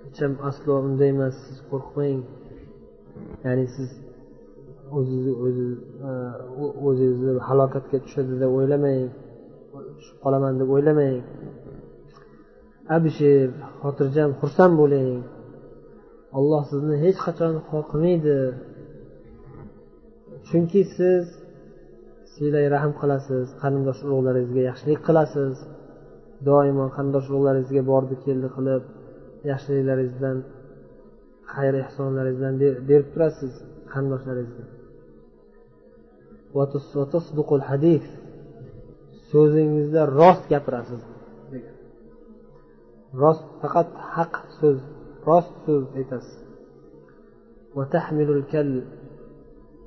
hecham 0.05 0.33
aslo 0.51 0.73
unday 0.87 1.11
emas 1.17 1.35
siz 1.45 1.59
qo'rqmang. 1.71 2.21
Ya'ni 3.45 3.67
siz 3.75 3.91
o'zingizni 4.97 5.33
o'ziz 5.45 5.71
o'zingizni 6.89 7.33
halokatga 7.49 7.99
tushadi 8.05 8.35
deb 8.43 8.51
o'ylamang 8.59 9.03
tushib 9.99 10.17
qolaman 10.25 10.55
deb 10.61 10.69
o'ylamang. 10.77 11.17
Abshir 12.97 13.47
xotirjam 13.83 14.31
xursand 14.41 14.75
bo'ling. 14.83 15.11
Olloh 16.39 16.63
sizni 16.71 16.97
hech 17.05 17.19
qachon 17.27 17.55
xor 17.69 17.83
qilmaydi 17.91 18.37
chunki 20.49 20.83
siz 20.97 21.25
silay 22.33 22.67
rahm 22.75 22.93
qilasiz 23.01 23.47
qarindosh 23.61 24.01
urug'laringizga 24.07 24.63
yaxshilik 24.71 25.01
qilasiz. 25.09 25.55
Doimo 26.49 26.87
qarindosh 26.97 27.27
urug'laringizga 27.31 27.83
bordi 27.91 28.15
keldi 28.25 28.49
qilib 28.57 28.83
yaxshiliklaringizdan 29.51 30.37
xayr 31.53 31.75
ehsonlaringizdan 31.85 32.55
berib 32.89 33.09
turasiz 33.15 33.53
qarindoshlaringizga 33.93 34.67
so'zingizda 39.31 40.03
rost 40.19 40.45
gapirasiz. 40.53 41.03
Rost 43.21 43.45
faqat 43.61 43.89
haq 44.15 44.33
so'z 44.59 44.79
rost 45.29 45.53
so'z 45.65 45.85
aytasiz. 45.99 46.37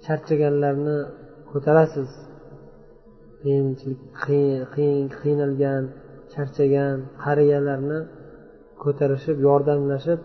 Charchaganlarni 0.06 0.98
ko'tarasiz. 1.52 2.10
Qiyinchilik 3.42 4.02
qiynalgan 5.22 5.84
charchagan 6.34 6.96
qariyalarni 7.24 8.00
ko'tarishib 8.84 9.38
yordamlashib 9.48 10.20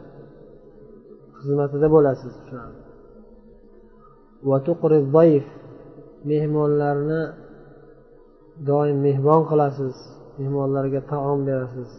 xizmatida 1.38 1.88
bo'lasiz 1.94 2.34
mehmonlarni 6.30 7.22
doim 8.68 8.96
mehmon 9.06 9.42
qilasiz 9.50 9.94
mehmonlarga 10.38 11.00
taom 11.12 11.40
berasiz. 11.48 11.90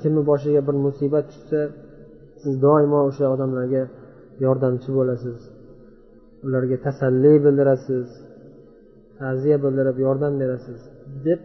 Kimni 0.00 0.22
boshiga 0.30 0.60
bir 0.68 0.76
musibat 0.86 1.24
tushsa 1.32 1.60
siz 2.46 2.54
doimo 2.66 2.98
o'sha 3.08 3.26
odamlarga 3.34 3.82
yordamchi 4.44 4.90
bo'lasiz. 4.98 5.38
Ularga 6.46 6.76
tasalli 6.86 7.32
bildirasiz 7.44 8.06
ta'ziya 9.20 9.56
bildirib 9.64 9.96
yordam 10.06 10.34
berasiz 10.42 10.80
deb 11.26 11.40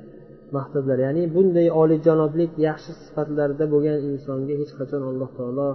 maqsadlar. 0.56 0.98
Ya'ni 1.06 1.24
bunday 1.36 1.68
oliyjanoblik 1.82 2.52
yaxshi 2.68 2.92
sifatlarda 3.04 3.66
bo'lgan 3.74 3.98
insonga 4.10 4.54
hech 4.62 4.72
qachon 4.80 5.02
alloh 5.10 5.30
taolo 5.38 5.70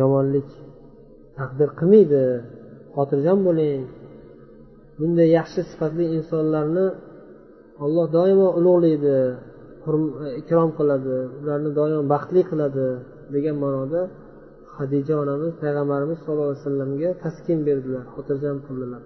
yomonlik 0.00 0.48
taqdir 1.38 1.68
qilmaydi. 1.78 2.24
Xotirjam 2.96 3.38
bo'ling. 3.48 3.82
Bunday 4.98 5.28
yaxshi 5.38 5.60
sifatli 5.70 6.04
insonlarni 6.16 6.86
olloh 7.84 8.06
doimo 8.16 8.48
ulug'laydi 8.58 9.16
e, 9.90 10.28
ikrom 10.40 10.70
qiladi 10.78 11.16
ularni 11.40 11.70
doimo 11.78 12.00
baxtli 12.12 12.42
qiladi 12.50 12.86
degan 13.34 13.56
ma'noda 13.64 14.00
hadija 14.78 15.14
onamiz 15.22 15.52
payg'ambarimiz 15.62 16.18
sallallohu 16.24 16.52
alayhi 16.52 16.62
vasallamga 16.62 17.10
taskin 17.24 17.58
berdilar 17.68 18.04
xotirjam 18.14 18.56
qildilar. 18.66 19.02